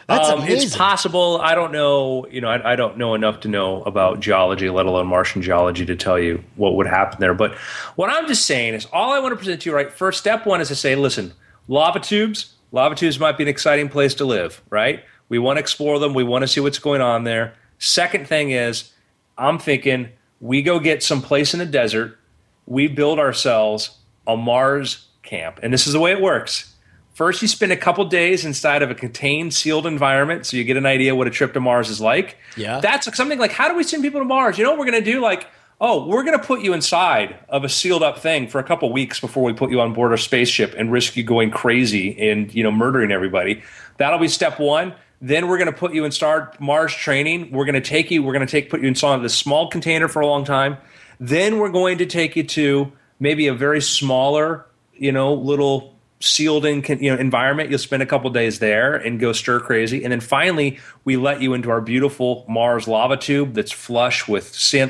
[0.08, 0.68] that's Um, amazing.
[0.68, 1.40] it's possible.
[1.42, 2.28] I don't know.
[2.28, 5.86] You know, I, I don't know enough to know about geology, let alone Martian geology,
[5.88, 7.34] to tell you what would happen there.
[7.34, 7.56] But
[7.96, 9.92] what I'm just saying is, all I want to present to you, right?
[9.92, 11.34] First step one is to say, listen,
[11.68, 12.52] lava tubes.
[12.72, 15.04] Lava tubes might be an exciting place to live, right?
[15.30, 16.14] We want to explore them.
[16.14, 17.56] We want to see what's going on there.
[17.80, 18.92] Second thing is,
[19.38, 20.10] I'm thinking
[20.40, 22.18] we go get some place in the desert.
[22.66, 26.74] We build ourselves a Mars camp, and this is the way it works.
[27.14, 30.76] First, you spend a couple days inside of a contained, sealed environment, so you get
[30.76, 32.38] an idea what a trip to Mars is like.
[32.58, 32.82] Yeah.
[32.82, 34.58] that's something like how do we send people to Mars?
[34.58, 35.22] You know what we're going to do?
[35.22, 35.48] Like,
[35.80, 38.92] oh, we're going to put you inside of a sealed up thing for a couple
[38.92, 42.54] weeks before we put you on board a spaceship and risk you going crazy and
[42.54, 43.64] you know murdering everybody.
[43.98, 44.94] That'll be step one.
[45.22, 47.52] Then we're going to put you in start Mars training.
[47.52, 48.22] We're going to take you.
[48.24, 50.78] We're going to take put you inside this small container for a long time.
[51.20, 56.66] Then we're going to take you to maybe a very smaller, you know, little sealed
[56.66, 57.70] in you know environment.
[57.70, 61.42] You'll spend a couple days there and go stir crazy, and then finally we let
[61.42, 64.46] you into our beautiful Mars lava tube that's flush with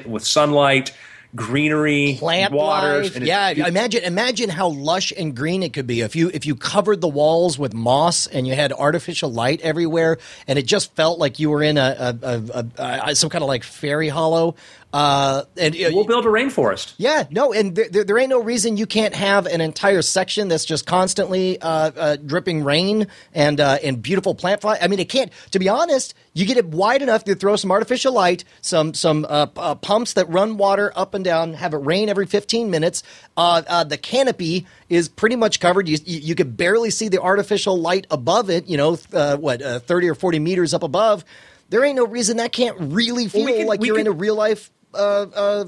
[0.05, 0.91] with sunlight,
[1.35, 3.15] greenery, plant waters.
[3.17, 6.55] Yeah, it's- imagine imagine how lush and green it could be if you if you
[6.55, 10.17] covered the walls with moss and you had artificial light everywhere,
[10.47, 13.43] and it just felt like you were in a, a, a, a, a some kind
[13.43, 14.55] of like fairy hollow.
[14.95, 16.93] Uh, and uh, we'll build a rainforest.
[16.97, 20.47] yeah, no, and there, there, there ain't no reason you can't have an entire section
[20.47, 24.77] that's just constantly uh, uh, dripping rain and uh, and beautiful plant fly.
[24.81, 25.33] I mean, it can't.
[25.51, 29.25] To be honest, you get it wide enough to throw some artificial light, some some
[29.27, 33.03] uh, uh, pumps that run water up and down, have it rain every fifteen minutes.
[33.35, 35.89] Uh, uh, the canopy is pretty much covered.
[35.89, 38.65] You, you could barely see the artificial light above it.
[38.67, 41.25] You know, uh, what uh, thirty or forty meters up above.
[41.67, 44.35] There ain't no reason that can't really feel we could- like you're in a real
[44.35, 44.71] life.
[44.95, 45.65] Uh, uh,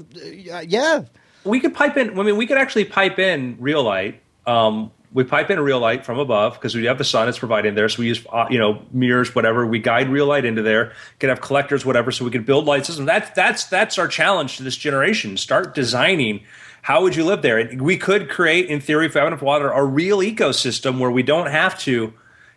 [0.64, 1.04] yeah.
[1.44, 2.18] we could pipe in.
[2.18, 4.20] I mean, we could actually pipe in real light.
[4.46, 7.74] Um, we pipe in real light from above because we have the sun it's providing
[7.74, 7.88] there.
[7.88, 9.66] So we use uh, you know mirrors, whatever.
[9.66, 10.92] We guide real light into there.
[11.18, 12.10] Could have collectors, whatever.
[12.10, 13.06] So we could build light systems.
[13.06, 15.36] That's that's that's our challenge to this generation.
[15.36, 16.44] Start designing.
[16.82, 17.58] How would you live there?
[17.58, 21.10] And we could create, in theory, if we have enough water, a real ecosystem where
[21.10, 22.14] we don't have to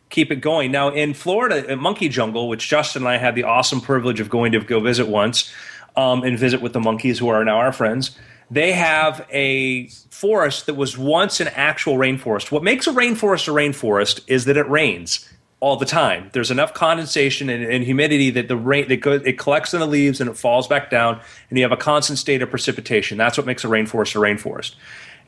[0.09, 0.71] keep it going.
[0.71, 4.29] Now in Florida, at Monkey Jungle, which Justin and I had the awesome privilege of
[4.29, 5.51] going to go visit once,
[5.95, 8.17] um, and visit with the monkeys who are now our friends.
[8.49, 12.51] They have a forest that was once an actual rainforest.
[12.51, 15.27] What makes a rainforest a rainforest is that it rains
[15.61, 16.29] all the time.
[16.33, 19.85] There's enough condensation and, and humidity that the rain that goes, it collects in the
[19.85, 23.17] leaves and it falls back down, and you have a constant state of precipitation.
[23.17, 24.75] That's what makes a rainforest a rainforest.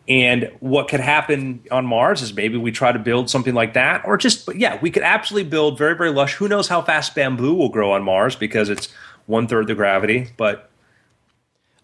[0.10, 4.02] And what could happen on Mars is maybe we try to build something like that,
[4.06, 6.34] or just, yeah, we could absolutely build very, very lush.
[6.34, 8.90] Who knows how fast bamboo will grow on Mars because it's
[9.26, 10.70] one third the gravity, but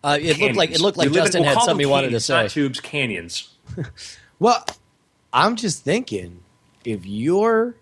[0.03, 1.71] Uh, it looked like it looked like We live in- Justin we'll had call them
[1.71, 2.41] something he wanted to say.
[2.43, 3.49] Not tubes, canyons.
[4.39, 4.65] Well,
[5.33, 6.39] I'm just thinking
[6.85, 7.75] if you're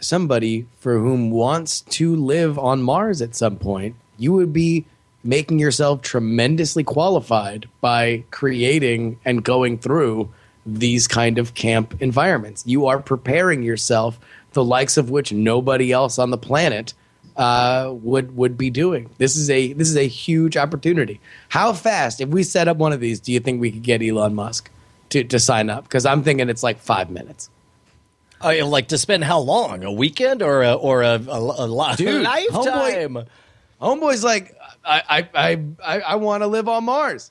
[0.00, 4.86] somebody for whom wants to live on Mars at some point, you would be
[5.22, 10.30] making yourself tremendously qualified by creating and going through
[10.64, 12.64] these kind of camp environments.
[12.66, 14.18] You are preparing yourself,
[14.52, 16.94] the likes of which nobody else on the planet
[17.40, 19.08] uh, would would be doing.
[19.16, 21.20] This is a this is a huge opportunity.
[21.48, 24.02] How fast, if we set up one of these, do you think we could get
[24.02, 24.70] Elon Musk
[25.08, 25.84] to, to sign up?
[25.84, 27.48] Because I'm thinking it's like five minutes.
[28.44, 29.84] Uh, like to spend how long?
[29.84, 33.24] A weekend or a, or a, a, a, Dude, lifetime?
[33.80, 37.30] Homeboy's like, I I I I, I want to live on Mars.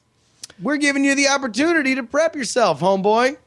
[0.60, 3.38] We're giving you the opportunity to prep yourself, homeboy.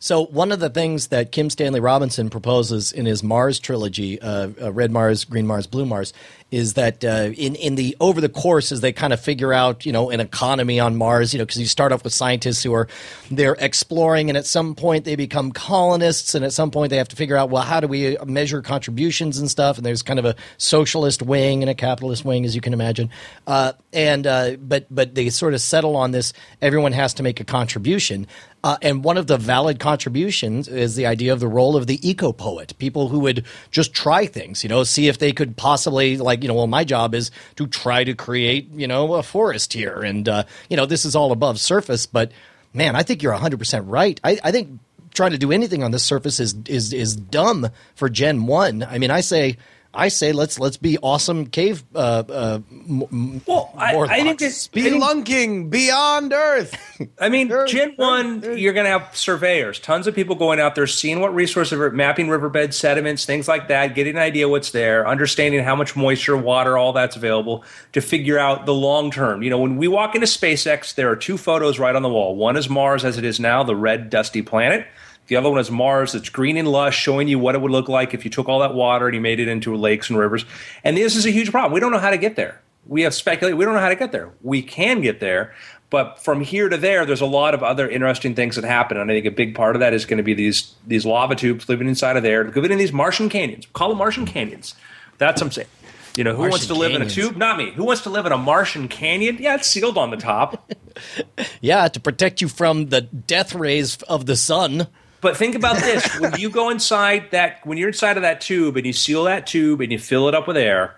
[0.00, 4.50] So one of the things that Kim Stanley Robinson proposes in his Mars trilogy, uh,
[4.62, 6.12] uh, Red Mars, Green Mars, Blue Mars,
[6.50, 9.84] is that uh, in in the over the course as they kind of figure out
[9.84, 12.72] you know an economy on Mars, you know, because you start off with scientists who
[12.72, 12.88] are
[13.30, 17.08] they're exploring, and at some point they become colonists, and at some point they have
[17.08, 20.24] to figure out well how do we measure contributions and stuff, and there's kind of
[20.24, 23.10] a socialist wing and a capitalist wing, as you can imagine,
[23.48, 26.32] uh, and uh, but but they sort of settle on this:
[26.62, 28.26] everyone has to make a contribution.
[28.64, 32.08] Uh, and one of the valid contributions is the idea of the role of the
[32.08, 36.16] eco poet, people who would just try things, you know, see if they could possibly,
[36.16, 39.72] like, you know, well, my job is to try to create, you know, a forest
[39.72, 40.00] here.
[40.00, 42.32] And, uh, you know, this is all above surface, but
[42.74, 44.20] man, I think you're 100% right.
[44.24, 44.80] I, I think
[45.14, 48.82] trying to do anything on this surface is, is, is dumb for Gen 1.
[48.82, 49.56] I mean, I say.
[49.94, 51.82] I say let's let's be awesome cave.
[51.94, 54.12] Uh, uh, m- Well, I, Morlocks.
[54.12, 54.68] I think this.
[54.74, 56.76] I think- Spelunking beyond Earth.
[57.20, 60.36] I mean, There- Gen there- One, there- you're going to have surveyors, tons of people
[60.36, 64.22] going out there, seeing what resources, are mapping riverbed sediments, things like that, getting an
[64.22, 68.74] idea what's there, understanding how much moisture, water, all that's available to figure out the
[68.74, 69.42] long term.
[69.42, 72.36] You know, when we walk into SpaceX, there are two photos right on the wall.
[72.36, 74.86] One is Mars as it is now, the red, dusty planet.
[75.28, 77.88] The other one is Mars It's green and lush, showing you what it would look
[77.88, 80.44] like if you took all that water and you made it into lakes and rivers.
[80.82, 81.72] And this is a huge problem.
[81.72, 82.60] We don't know how to get there.
[82.86, 83.56] We have speculated.
[83.56, 84.30] We don't know how to get there.
[84.42, 85.54] We can get there,
[85.90, 88.96] but from here to there, there's a lot of other interesting things that happen.
[88.96, 91.34] And I think a big part of that is going to be these these lava
[91.34, 93.66] tubes living inside of there, living in these Martian canyons.
[93.74, 94.74] Call them Martian canyons.
[95.18, 95.68] That's what I'm saying.
[96.16, 97.16] You know, who wants Martian to live canyons.
[97.16, 97.36] in a tube?
[97.36, 97.70] Not me.
[97.72, 99.36] Who wants to live in a Martian canyon?
[99.38, 100.72] Yeah, it's sealed on the top.
[101.60, 104.88] yeah, to protect you from the death rays of the sun.
[105.20, 108.76] But think about this: when you go inside that, when you're inside of that tube
[108.76, 110.94] and you seal that tube and you fill it up with air,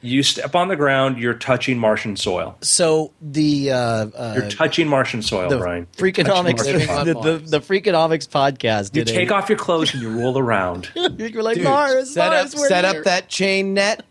[0.00, 2.56] You step on the ground, you're touching Martian soil.
[2.60, 5.86] So the uh, uh, You're touching Martian soil, the Brian.
[5.96, 8.94] Freakonomics, Touching the, the, the Freakonomics podcast.
[8.94, 10.90] You take a, off your clothes and you roll around.
[10.94, 14.04] You're like Dude, Mars, set Mars, up set here." up that chain net,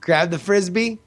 [0.00, 0.98] grab the frisbee.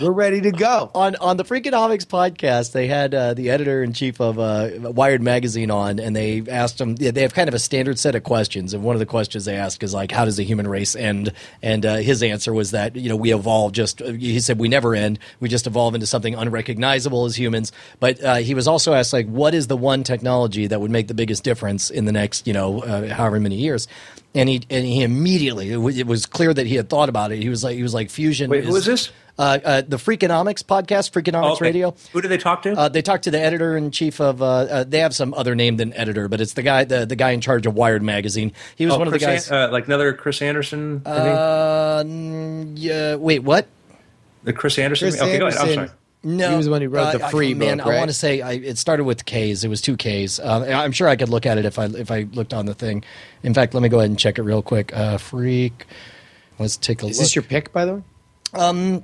[0.00, 0.90] We're ready to go.
[0.94, 5.22] on on the Freakonomics podcast, they had uh, the editor in chief of uh, Wired
[5.22, 6.96] magazine on, and they asked him.
[6.96, 9.56] They have kind of a standard set of questions, and one of the questions they
[9.56, 11.32] ask is like, "How does the human race end?"
[11.62, 13.72] And uh, his answer was that you know we evolve.
[13.72, 15.20] Just he said we never end.
[15.38, 17.70] We just evolve into something unrecognizable as humans.
[18.00, 21.06] But uh, he was also asked like, "What is the one technology that would make
[21.06, 23.86] the biggest difference in the next you know uh, however many years?"
[24.34, 27.30] And he and he immediately it was, it was clear that he had thought about
[27.30, 27.40] it.
[27.40, 28.50] He was like he was like fusion.
[28.50, 29.12] Wait, who is this?
[29.36, 31.64] Uh, uh, the Freakonomics podcast, Freakonomics Oh, Okay.
[31.64, 31.94] Radio.
[32.12, 32.72] Who do they talk to?
[32.72, 34.40] Uh, they talked to the editor in chief of.
[34.40, 37.16] Uh, uh, they have some other name than editor, but it's the guy, the, the
[37.16, 38.52] guy in charge of Wired magazine.
[38.76, 39.50] He was Oh, one of the guys.
[39.50, 41.02] An- uh, like another Chris Anderson.
[41.04, 41.36] I think?
[41.36, 42.04] uh,
[42.80, 43.66] yeah, wait, what?
[44.44, 45.08] the Chris Anderson.
[45.10, 45.58] Chris okay, go ahead.
[45.60, 45.88] I'm sorry.
[46.22, 48.08] No, He was the one who wrote the uh, I- free man, book, I want
[48.10, 49.62] to say I, it started with K's.
[49.64, 50.38] It was two K's.
[50.38, 52.72] Uh, I'm sure I could look at it if I if I looked on the
[52.74, 53.04] thing.
[53.42, 54.96] In fact, let me go ahead and check it real quick.
[54.96, 55.84] Uh, freak.
[56.58, 57.24] Let's take a Is look.
[57.24, 58.02] this your pick, by the way?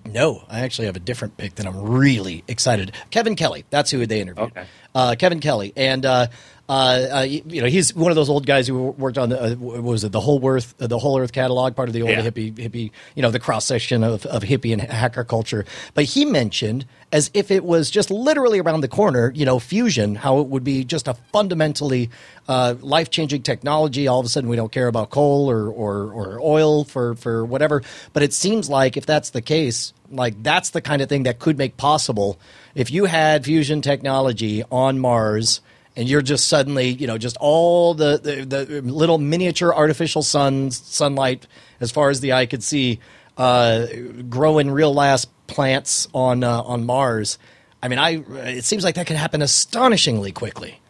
[0.07, 2.92] No, I actually have a different pick that I'm really excited.
[3.11, 4.48] Kevin Kelly, that's who they interviewed.
[4.48, 4.64] Okay.
[4.94, 6.26] Uh, Kevin Kelly, and uh,
[6.71, 9.55] uh, uh, you know he's one of those old guys who worked on the uh,
[9.57, 12.23] what was it the whole Earth the whole Earth catalog, part of the old Yeah.
[12.23, 15.64] hippie hippie you know the cross section of, of hippie and hacker culture.
[15.95, 20.14] But he mentioned as if it was just literally around the corner, you know, fusion,
[20.14, 22.09] how it would be just a fundamentally
[22.47, 24.07] uh, life changing technology.
[24.07, 27.45] All of a sudden, we don't care about coal or, or or oil for for
[27.45, 27.83] whatever.
[28.12, 31.41] But it seems like if that's the case, like that's the kind of thing that
[31.41, 32.39] could make possible
[32.77, 35.61] if you had fusion technology on Mars
[36.01, 40.78] and you're just suddenly, you know, just all the, the, the little miniature artificial suns,
[40.78, 41.46] sunlight
[41.78, 43.01] as far as the eye could see,
[43.36, 43.86] uh,
[44.30, 47.36] growing real last plants on uh, on Mars.
[47.82, 50.80] I mean, I it seems like that could happen astonishingly quickly.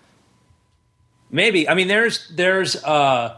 [1.28, 1.68] Maybe.
[1.68, 3.36] I mean, there's there's uh,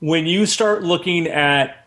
[0.00, 1.86] when you start looking at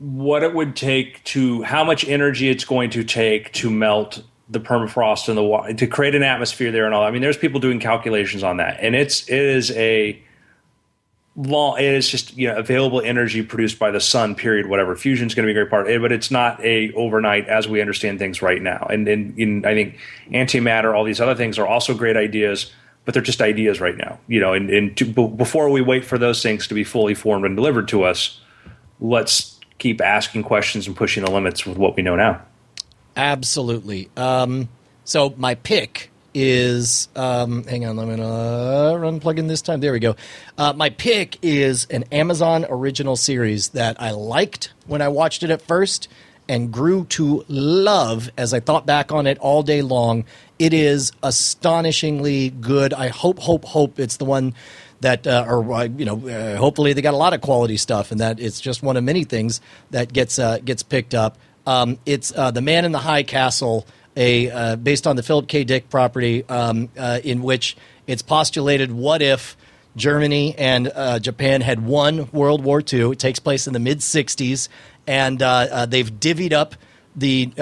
[0.00, 4.60] what it would take to how much energy it's going to take to melt the
[4.60, 7.04] permafrost and the water to create an atmosphere there and all.
[7.04, 10.20] I mean, there's people doing calculations on that, and it's it is a
[11.36, 11.78] long.
[11.78, 14.34] It is just you know available energy produced by the sun.
[14.34, 14.66] Period.
[14.66, 17.48] Whatever fusion is going to be a great part, it, but it's not a overnight
[17.48, 18.86] as we understand things right now.
[18.90, 19.98] And and, and I think
[20.30, 22.72] antimatter, all these other things are also great ideas
[23.06, 24.20] but they're just ideas right now.
[24.28, 27.14] You know, and, and to, b- before we wait for those things to be fully
[27.14, 28.38] formed and delivered to us,
[29.00, 32.42] let's keep asking questions and pushing the limits with what we know now.
[33.20, 34.08] Absolutely.
[34.16, 34.70] Um,
[35.04, 39.80] so my pick is um, hang on, let me uh, run plug in this time.
[39.80, 40.16] There we go.
[40.56, 45.50] Uh, my pick is an Amazon original series that I liked when I watched it
[45.50, 46.08] at first
[46.48, 50.24] and grew to love as I thought back on it all day long.
[50.58, 52.94] It is astonishingly good.
[52.94, 54.54] I hope, hope, hope it's the one
[55.00, 58.12] that, uh, or uh, you know, uh, hopefully they got a lot of quality stuff,
[58.12, 59.60] and that it's just one of many things
[59.90, 61.36] that gets uh, gets picked up.
[61.66, 63.86] Um, it's uh, the Man in the High Castle,
[64.16, 65.64] a uh, based on the Philip K.
[65.64, 69.56] Dick property, um, uh, in which it's postulated what if
[69.96, 73.12] Germany and uh, Japan had won World War II.
[73.12, 74.68] It takes place in the mid '60s,
[75.06, 76.74] and uh, uh, they've divvied up
[77.16, 77.52] the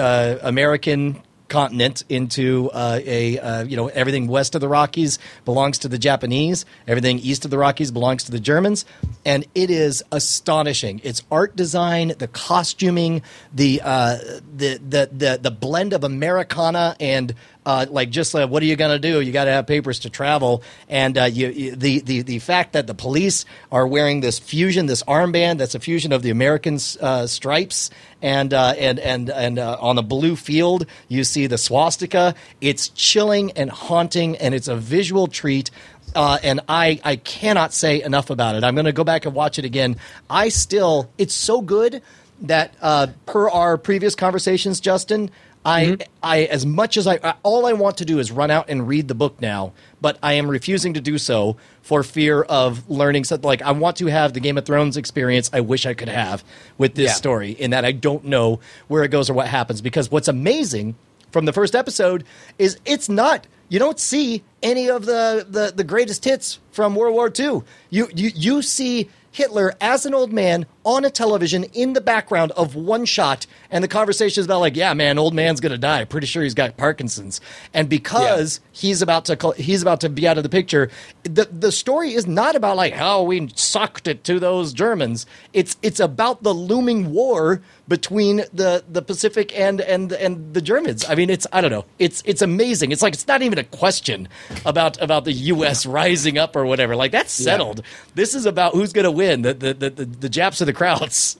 [0.43, 5.87] American continent into uh, a uh, you know everything west of the Rockies belongs to
[5.87, 8.85] the Japanese, everything east of the Rockies belongs to the Germans,
[9.25, 11.01] and it is astonishing.
[11.03, 13.21] Its art design, the costuming,
[13.53, 14.17] the uh,
[14.55, 17.33] the, the the the blend of Americana and
[17.65, 19.21] uh, like just uh, what are you going to do?
[19.21, 22.73] You got to have papers to travel, and uh, you, you, the the the fact
[22.73, 26.79] that the police are wearing this fusion, this armband that's a fusion of the American
[27.01, 27.89] uh, stripes,
[28.21, 32.33] and uh, and and and uh, on the blue field you see the swastika.
[32.61, 35.69] It's chilling and haunting, and it's a visual treat.
[36.15, 38.63] Uh, and I, I cannot say enough about it.
[38.63, 39.97] I'm going to go back and watch it again.
[40.27, 42.01] I still, it's so good
[42.41, 45.29] that uh, per our previous conversations, Justin,
[45.65, 46.01] I, mm-hmm.
[46.23, 49.07] I as much as I, all I want to do is run out and read
[49.07, 53.47] the book now, but I am refusing to do so for fear of learning something.
[53.47, 55.49] Like I want to have the Game of Thrones experience.
[55.51, 56.43] I wish I could have
[56.77, 57.13] with this Yeah.
[57.13, 59.81] story, in that I don't know where it goes or what happens.
[59.81, 60.95] Because what's amazing
[61.31, 62.23] from the first episode
[62.57, 67.13] is it's not you don't see any of the, the, the greatest hits from World
[67.13, 67.61] War II.
[67.91, 72.51] You, you you see Hitler as an old man on a television in the background
[72.53, 76.03] of one shot, and the conversation is about like, yeah, man, old man's gonna die.
[76.05, 77.39] Pretty sure he's got Parkinson's,
[77.73, 80.89] and because he's about to call, he's about to be out of the picture,
[81.23, 85.25] the the story is not about like how we sucked it to those Germans.
[85.53, 91.05] It's it's about the looming war between the the Pacific and and and the Germans.
[91.09, 91.85] I mean, it's I don't know.
[91.97, 92.91] It's it's amazing.
[92.91, 94.27] It's like it's not even a question
[94.65, 95.85] about about the U.S.
[95.85, 96.95] rising up or whatever.
[96.95, 97.81] Like that's settled.
[98.15, 99.41] This is about who's going to win.
[99.41, 101.37] The the, the the the Japs or the Krauts.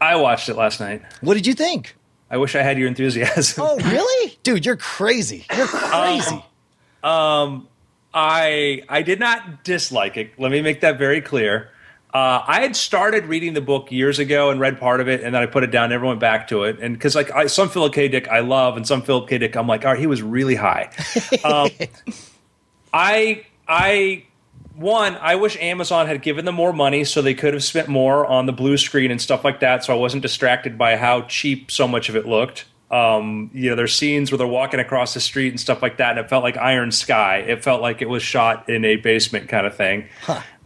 [0.00, 1.02] I watched it last night.
[1.20, 1.94] What did you think?
[2.30, 3.64] I wish I had your enthusiasm.
[3.66, 4.64] Oh, really, dude?
[4.64, 5.44] You're crazy.
[5.54, 6.42] You're crazy.
[8.12, 10.32] I I did not dislike it.
[10.38, 11.70] Let me make that very clear.
[12.12, 15.32] Uh, I had started reading the book years ago and read part of it, and
[15.32, 15.90] then I put it down.
[15.90, 18.08] Never went back to it, and because like I, some Philip K.
[18.08, 19.38] Dick I love, and some Philip K.
[19.38, 20.90] Dick I'm like, all right, he was really high.
[21.44, 21.70] Um,
[22.92, 24.24] I I
[24.80, 28.24] one I wish Amazon had given them more money so they could have spent more
[28.24, 31.70] on the blue screen and stuff like that, so I wasn't distracted by how cheap
[31.70, 32.64] so much of it looked.
[32.90, 36.10] Um, you know, there's scenes where they're walking across the street and stuff like that,
[36.10, 37.38] and it felt like Iron Sky.
[37.38, 40.08] It felt like it was shot in a basement kind of thing.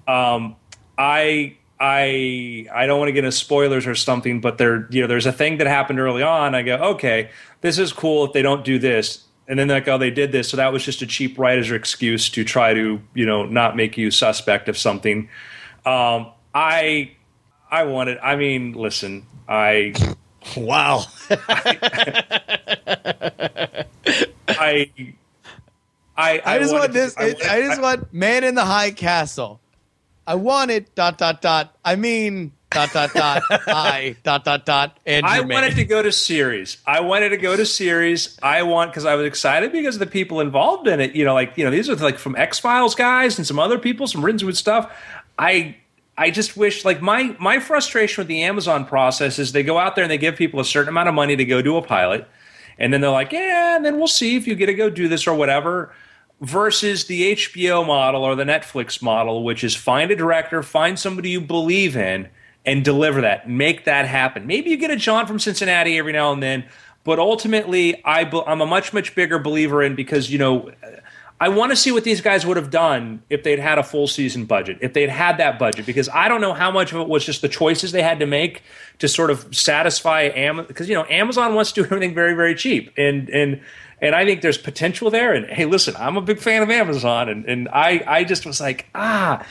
[0.06, 0.56] Um,
[0.96, 5.06] I I I don't want to get into spoilers or something, but there you know
[5.06, 6.54] there's a thing that happened early on.
[6.54, 7.30] I go, okay,
[7.62, 10.48] this is cool if they don't do this, and then like oh they did this,
[10.48, 13.96] so that was just a cheap writer's excuse to try to you know not make
[13.96, 15.28] you suspect of something.
[15.86, 17.12] Um, I
[17.70, 18.18] I wanted.
[18.18, 19.94] I mean, listen, I
[20.56, 21.04] wow.
[24.48, 24.90] I.
[26.16, 27.16] I, I just wanted want this.
[27.18, 29.60] I it- I, wanted- just want man in the high castle.
[30.26, 30.94] I want it.
[30.94, 31.76] Dot dot dot.
[31.84, 33.42] I mean dot dot dot.
[33.50, 34.98] I dot dot dot.
[35.06, 36.76] Andrew I wanted to go to series.
[36.86, 38.38] I wanted to go to series.
[38.42, 41.14] I want because I was excited because of the people involved in it.
[41.14, 43.78] You know, like you know, these are like from X Files guys and some other
[43.78, 44.92] people, some Rinswood stuff.
[45.38, 45.76] I
[46.16, 49.94] I just wish like my my frustration with the Amazon process is they go out
[49.94, 52.28] there and they give people a certain amount of money to go do a pilot,
[52.78, 55.08] and then they're like, yeah, and then we'll see if you get to go do
[55.08, 55.92] this or whatever.
[56.40, 61.30] Versus the HBO model or the Netflix model, which is find a director, find somebody
[61.30, 62.28] you believe in,
[62.66, 64.46] and deliver that, make that happen.
[64.46, 66.64] Maybe you get a John from Cincinnati every now and then,
[67.04, 70.72] but ultimately, I I'm a much much bigger believer in because you know.
[71.40, 74.06] I want to see what these guys would have done if they'd had a full
[74.06, 77.08] season budget, if they'd had that budget, because I don't know how much of it
[77.08, 78.62] was just the choices they had to make
[79.00, 80.66] to sort of satisfy Amazon.
[80.68, 83.60] Because you know Amazon wants to do everything very, very cheap, and and
[84.00, 85.34] and I think there's potential there.
[85.34, 88.60] And hey, listen, I'm a big fan of Amazon, and and I I just was
[88.60, 89.44] like, ah,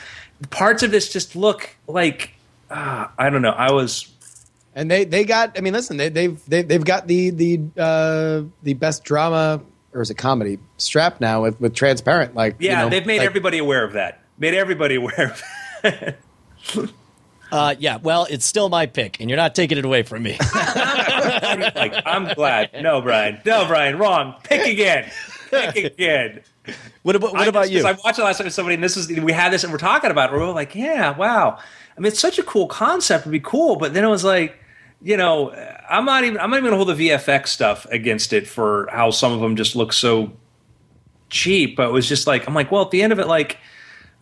[0.50, 2.32] parts of this just look like
[2.74, 3.50] ah, I don't know.
[3.52, 4.10] I was
[4.74, 5.56] and they they got.
[5.56, 9.60] I mean, listen, they, they've they, they've got the the uh, the best drama
[9.92, 12.34] or is it comedy strap now with with transparent.
[12.34, 14.20] Like you yeah, know, they've made like- everybody aware of that.
[14.36, 15.42] Made everybody aware of
[15.82, 16.18] that.
[17.52, 17.98] Uh, yeah.
[18.02, 20.36] Well, it's still my pick, and you're not taking it away from me.
[20.64, 22.70] like, I'm glad.
[22.82, 23.40] No, Brian.
[23.46, 23.96] No, Brian.
[23.96, 24.34] Wrong.
[24.42, 25.08] Pick again.
[25.50, 26.40] Pick again.
[27.04, 27.82] what about what I about just- you?
[27.82, 29.72] 'cause I watched it last time with somebody, and this is we had this, and
[29.72, 30.36] we're talking about it.
[30.36, 31.60] We're like, yeah, wow.
[31.96, 33.22] I mean, it's such a cool concept.
[33.22, 34.58] It'd be cool, but then it was like,
[35.02, 35.50] you know,
[35.88, 36.38] I'm not even.
[36.38, 39.54] I'm not even gonna hold the VFX stuff against it for how some of them
[39.54, 40.32] just look so
[41.30, 41.76] cheap.
[41.76, 43.58] But it was just like, I'm like, well, at the end of it, like,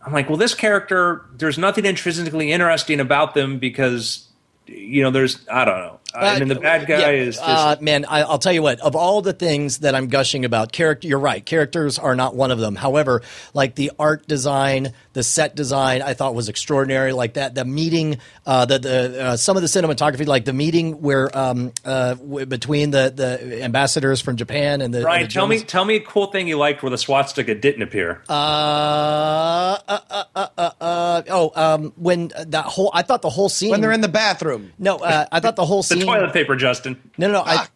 [0.05, 4.27] I'm like, well, this character, there's nothing intrinsically interesting about them because,
[4.67, 5.99] you know, there's, I don't know.
[6.15, 7.47] I mean, the bad guy yeah, is just.
[7.47, 8.05] uh, man.
[8.05, 8.79] I, I'll tell you what.
[8.79, 11.07] Of all the things that I'm gushing about, character.
[11.07, 11.45] You're right.
[11.45, 12.75] Characters are not one of them.
[12.75, 13.21] However,
[13.53, 17.13] like the art design, the set design, I thought was extraordinary.
[17.13, 21.01] Like that, the meeting, uh, the the uh, some of the cinematography, like the meeting
[21.01, 25.33] where um, uh, w- between the the ambassadors from Japan and the Brian, and the
[25.33, 28.21] tell me, tell me a cool thing you liked where the swastika didn't appear.
[28.29, 33.49] Uh, uh, uh, uh, uh, uh, oh, um, when that whole, I thought the whole
[33.49, 33.71] scene.
[33.71, 34.71] when they're in the bathroom.
[34.77, 36.13] no, uh, I thought the whole the scene.
[36.13, 37.11] toilet paper, Justin.
[37.17, 37.41] No, no, no.
[37.41, 37.67] I, I.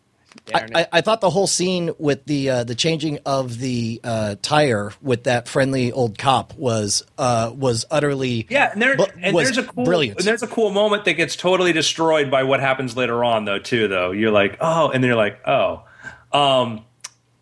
[0.53, 4.91] I, I thought the whole scene with the uh, the changing of the uh, tire
[5.01, 9.45] with that friendly old cop was uh, was utterly Yeah, and, there, bu- and was
[9.47, 10.19] there's a cool, brilliant.
[10.19, 13.59] And there's a cool moment that gets totally destroyed by what happens later on, though.
[13.59, 15.83] Too, though you're like, oh, and then you're like, oh,
[16.31, 16.85] um,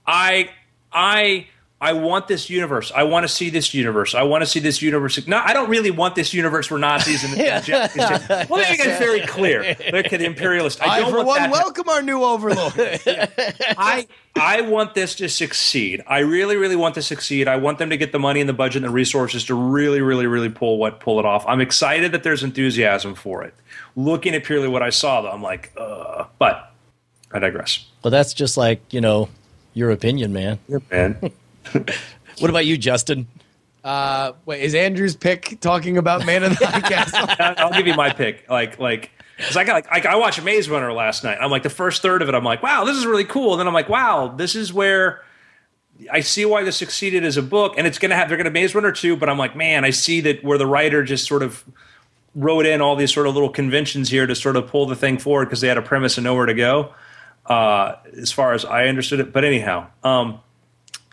[0.08, 0.50] I,
[0.92, 1.48] I,
[1.82, 2.92] I want this universe.
[2.96, 4.16] I want to see this universe.
[4.16, 5.28] I want to see this universe.
[5.28, 8.30] No, I don't really want this universe where Nazis and, and Japanese.
[8.50, 9.76] Well, let me get very clear.
[9.92, 10.82] Look at the imperialist.
[10.82, 11.52] I I, don't for want one, that.
[11.52, 12.74] welcome our new overlord.
[13.78, 14.08] I
[14.38, 16.02] I want this to succeed.
[16.08, 17.48] I really, really want to succeed.
[17.48, 20.02] I want them to get the money and the budget and the resources to really,
[20.02, 21.46] really, really pull what pull it off.
[21.46, 23.54] I'm excited that there's enthusiasm for it.
[23.98, 26.72] Looking at purely what I saw, though, I'm like, uh, but
[27.34, 27.86] I digress.
[28.02, 29.30] but that's just like you know
[29.74, 30.60] your opinion, man.
[30.70, 31.32] Your man,
[32.40, 33.28] What about you, Justin?
[33.86, 37.26] uh, wait, is Andrew's pick talking about Man in the High Castle?
[37.40, 38.50] I'll give you my pick.
[38.50, 41.38] Like, like Because I got like, like I watched Maze Runner last night.
[41.40, 42.36] I'm like the first third of it.
[42.36, 43.54] I'm like, wow, this is really cool.
[43.54, 45.24] And then I'm like, wow, this is where
[46.12, 48.76] I see why this succeeded as a book, and it's gonna have they're gonna Maze
[48.76, 49.16] Runner too.
[49.16, 51.64] But I'm like, man, I see that where the writer just sort of
[52.36, 55.18] wrote in all these sort of little conventions here to sort of pull the thing
[55.18, 56.94] forward because they had a premise and nowhere to go.
[57.46, 60.42] Uh, as far as I understood it, but anyhow, um,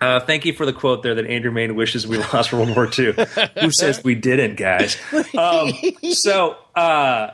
[0.03, 2.89] uh, thank you for the quote there that Andrew Mayne wishes we lost World War
[2.99, 3.15] II.
[3.61, 4.97] Who says we didn't, guys?
[5.37, 5.73] Um,
[6.13, 7.31] so uh,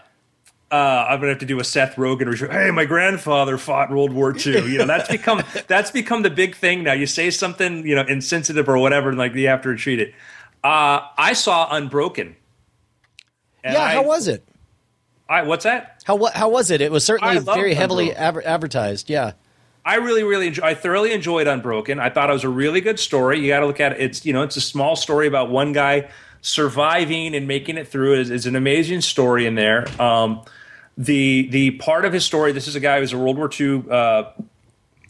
[0.71, 2.51] uh, I'm gonna have to do a Seth Rogen.
[2.51, 4.71] Hey, my grandfather fought World War II.
[4.71, 6.93] You know, that's become that's become the big thing now.
[6.93, 10.14] You say something, you know, insensitive or whatever, and like you have to retreat it.
[10.62, 12.37] Uh, I saw Unbroken.
[13.64, 14.45] Yeah, I- how was it?
[15.31, 16.03] I, what's that?
[16.05, 16.81] How how was it?
[16.81, 19.11] It was certainly very heavily adver- advertised.
[19.11, 19.33] Yeah.
[19.89, 21.99] I really, really, enjoy, I thoroughly enjoyed Unbroken.
[21.99, 23.41] I thought it was a really good story.
[23.41, 24.03] You got to look at it.
[24.03, 26.11] It's you know, it's a small story about one guy
[26.43, 28.20] surviving and making it through.
[28.20, 29.86] It's, it's an amazing story in there.
[29.99, 30.45] Um,
[30.99, 32.53] the the part of his story.
[32.53, 33.84] This is a guy who's a World War II.
[33.91, 34.24] Uh,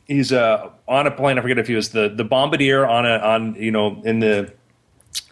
[0.07, 1.39] he's uh, on a plane.
[1.39, 4.53] I forget if he was the the bombardier on a on you know in the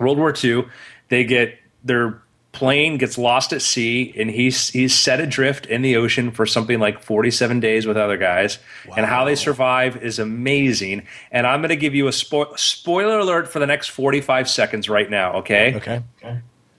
[0.01, 0.65] World War II.
[1.09, 2.21] They get their
[2.57, 6.81] plane gets lost at sea, and he's he's set adrift in the ocean for something
[6.81, 8.59] like forty seven days with other guys.
[8.97, 11.07] And how they survive is amazing.
[11.31, 14.49] And I'm going to give you a spo- spoiler alert for the next forty five
[14.49, 15.35] seconds right now.
[15.37, 15.75] Okay.
[15.75, 16.03] Okay.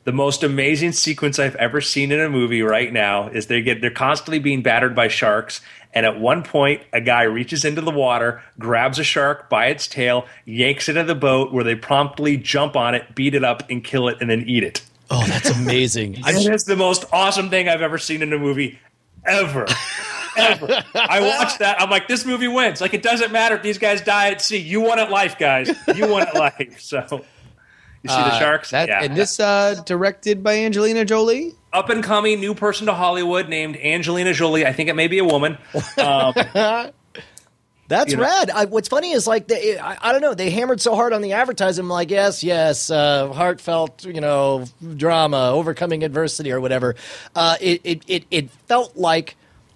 [0.04, 3.82] The most amazing sequence I've ever seen in a movie right now is they get
[3.82, 5.62] they're constantly being battered by sharks.
[5.94, 9.88] And at one point, a guy reaches into the water, grabs a shark by its
[9.88, 13.44] tail, yanks it out of the boat, where they promptly jump on it, beat it
[13.44, 14.82] up, and kill it, and then eat it.
[15.10, 16.18] Oh, that's amazing.
[16.24, 18.80] I, It is the most awesome thing I've ever seen in a movie
[19.26, 19.66] ever.
[20.38, 20.84] ever.
[20.96, 21.82] I watched that.
[21.82, 22.82] I'm like, this movie wins.
[22.82, 24.58] Like, it doesn't matter if these guys die at sea.
[24.58, 25.70] You want it life, guys.
[25.96, 26.80] You want it life.
[26.82, 27.00] So,
[28.04, 28.70] you see the Uh, sharks?
[28.72, 29.02] That, yeah.
[29.04, 31.54] And this uh, directed by Angelina Jolie.
[31.74, 34.66] up and coming new person to Hollywood named Angelina Jolie.
[34.66, 35.58] I think it may be a woman.
[35.98, 36.34] Um,
[37.88, 38.50] that's you know- rad.
[38.50, 40.34] I, what's funny is like they, I, I don't know.
[40.34, 41.84] They hammered so hard on the advertising.
[41.86, 44.66] I'm like, yes, yes, uh, heartfelt, you know,
[44.96, 46.96] drama, overcoming adversity or whatever.
[47.36, 49.36] Uh, it, it, it, it felt like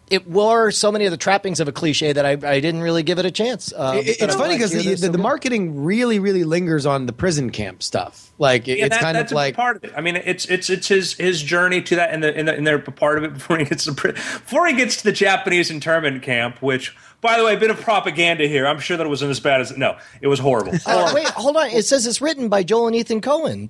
[0.09, 3.01] it wore so many of the trappings of a cliche that I, I didn't really
[3.01, 3.71] give it a chance.
[3.73, 6.85] Um, It- it's funny because to hear the, the, so the marketing really, really lingers
[6.85, 8.29] on the prison camp stuff.
[8.37, 9.93] Like it- yeah, it's that- kind that's of a like part of it.
[9.95, 12.67] I mean, it's it's it's his his journey to that, and the and, the, and
[12.67, 16.23] they're part of it before he gets to before he gets to the Japanese internment
[16.23, 16.61] camp.
[16.61, 18.67] Which, by the way, a bit of propaganda here.
[18.67, 20.73] I'm sure that it wasn't as bad as no, it was horrible.
[20.85, 21.69] Uh, wait, hold on.
[21.69, 23.69] It says it's written by Joel and Ethan Coen.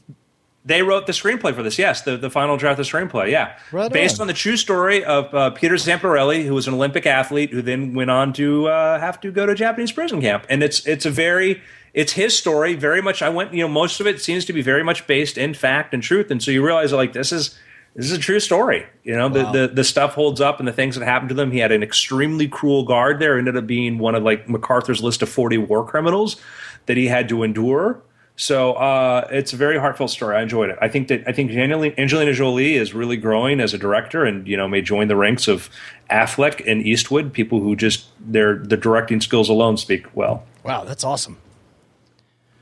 [0.63, 1.79] They wrote the screenplay for this.
[1.79, 3.31] Yes, the, the final draft of the screenplay.
[3.31, 4.21] Yeah, Right based on.
[4.21, 7.95] on the true story of uh, Peter Zamparelli, who was an Olympic athlete who then
[7.95, 10.45] went on to uh, have to go to Japanese prison camp.
[10.49, 11.61] And it's it's a very
[11.95, 12.75] it's his story.
[12.75, 13.23] Very much.
[13.23, 13.53] I went.
[13.53, 16.29] You know, most of it seems to be very much based in fact and truth.
[16.29, 17.57] And so you realize like this is.
[17.95, 18.85] This is a true story.
[19.03, 19.51] You know, Wow.
[19.51, 21.51] the, the the stuff holds up and the things that happened to them.
[21.51, 25.21] He had an extremely cruel guard there, ended up being one of like MacArthur's list
[25.21, 26.37] of 40 war criminals
[26.85, 28.01] that he had to endure.
[28.37, 30.35] So uh, it's a very heartfelt story.
[30.37, 30.77] I enjoyed it.
[30.81, 34.47] I think that I think Angelina, Angelina Jolie is really growing as a director, and
[34.47, 35.69] you know may join the ranks of
[36.09, 40.45] Affleck and Eastwood, people who just their the directing skills alone speak well.
[40.63, 41.37] Wow, that's awesome.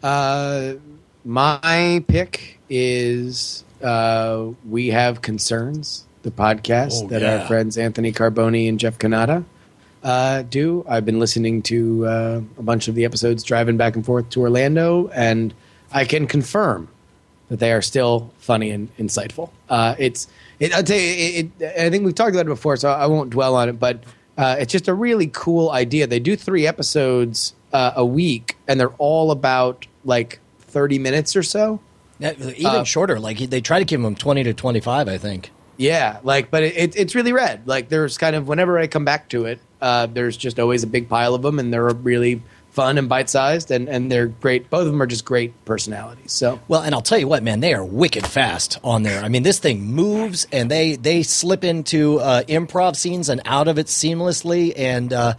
[0.01, 0.73] Uh,
[1.23, 6.05] my pick is uh, we have concerns.
[6.21, 7.39] The podcast Oh, that yeah.
[7.41, 9.45] our friends Anthony Carboni and Jeff Cannata
[10.03, 10.83] uh, do.
[10.87, 14.41] I've been listening to uh, a bunch of the episodes driving back and forth to
[14.41, 15.53] Orlando, and
[15.93, 16.89] I can confirm
[17.47, 19.49] that they are still funny and insightful.
[19.69, 20.27] Uh, it's,
[20.59, 23.05] it, I'll tell you, it, it, I think we've talked about it before, so I
[23.07, 24.03] won't dwell on it, but
[24.37, 26.05] uh, it's just a really cool idea.
[26.05, 31.43] They do three episodes uh, a week, and they're all about like 30 minutes or
[31.43, 31.79] so.
[32.21, 33.19] Even Uh, shorter.
[33.19, 35.07] Like they try to give them twenty to twenty-five.
[35.07, 35.51] I think.
[35.77, 37.65] Yeah, like, but it, it, it's really rad.
[37.65, 40.87] Like, there's kind of whenever I come back to it, uh, there's just always a
[40.87, 42.41] big pile of them, and they're really
[42.71, 44.69] fun and bite sized, and and they're great.
[44.69, 46.33] Both of them are just great personalities.
[46.33, 49.23] So Well, and I'll tell you what, man, they are wicked fast on there.
[49.23, 53.69] I mean, this thing moves, and they they slip into uh, improv scenes and out
[53.69, 55.13] of it seamlessly, and.
[55.13, 55.33] Uh,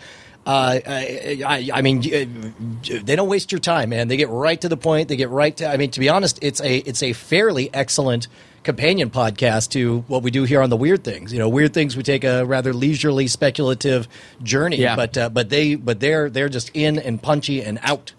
[0.50, 4.08] uh, I, I, I mean, uh, they don't waste your time, man.
[4.08, 5.08] They get right to the point.
[5.08, 5.68] They get right to.
[5.68, 8.26] I mean, to be honest, it's a it's a fairly excellent
[8.62, 11.32] companion podcast to what we do here on the Weird Things.
[11.32, 14.08] You know, Weird Things we take a rather leisurely, speculative
[14.42, 14.96] journey, Yeah.
[14.96, 18.12] but uh, but they but they're they're just in and punchy and out.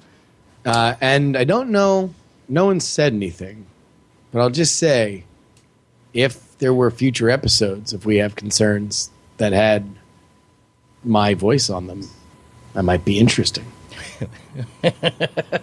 [0.65, 2.13] Uh, and I don't know,
[2.47, 3.65] no one said anything,
[4.31, 5.23] but I'll just say
[6.13, 9.83] if there were future episodes, if we have concerns that had
[11.03, 12.07] my voice on them,
[12.73, 13.65] that might be interesting.
[14.81, 14.95] Whatever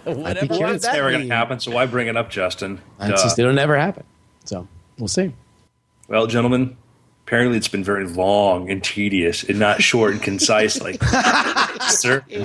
[0.05, 1.59] Well, would it's that never going to happen.
[1.59, 2.81] So why bring it up, Justin?
[2.99, 3.23] It's Duh.
[3.23, 4.03] just, it'll never happen.
[4.45, 4.67] So
[4.97, 5.33] we'll see.
[6.07, 6.75] Well, gentlemen,
[7.29, 10.99] Apparently, it's been very long and tedious and not short and concise like
[11.89, 12.41] certain.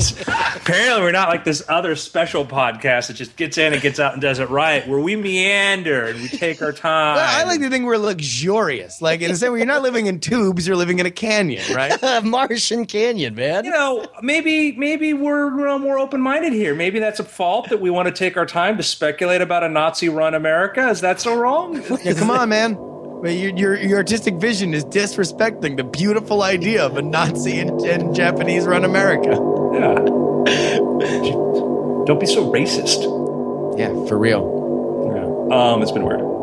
[0.56, 4.12] Apparently, we're not like this other special podcast that just gets in and gets out
[4.12, 7.16] and does it right, where we meander and we take our time.
[7.16, 9.00] Well, I like to think we're luxurious.
[9.00, 11.64] Like in the same way, you're not living in tubes, you're living in a canyon,
[11.74, 11.98] right?
[12.22, 13.64] Martian Canyon, man.
[13.64, 16.74] you know, maybe maybe we're you know, more open minded here.
[16.74, 19.68] Maybe that's a fault that we want to take our time to speculate about a
[19.70, 20.90] Nazi run America.
[20.90, 21.82] Is that so wrong?
[22.04, 22.93] Yeah, come on, man.
[23.22, 27.80] But your, your your artistic vision is disrespecting the beautiful idea of a Nazi and,
[27.82, 29.30] and Japanese run America.
[29.72, 29.94] Yeah.
[32.06, 33.78] Don't be so racist.
[33.78, 35.10] Yeah, for real.
[35.14, 35.56] Yeah.
[35.56, 36.33] Um, it's been weird.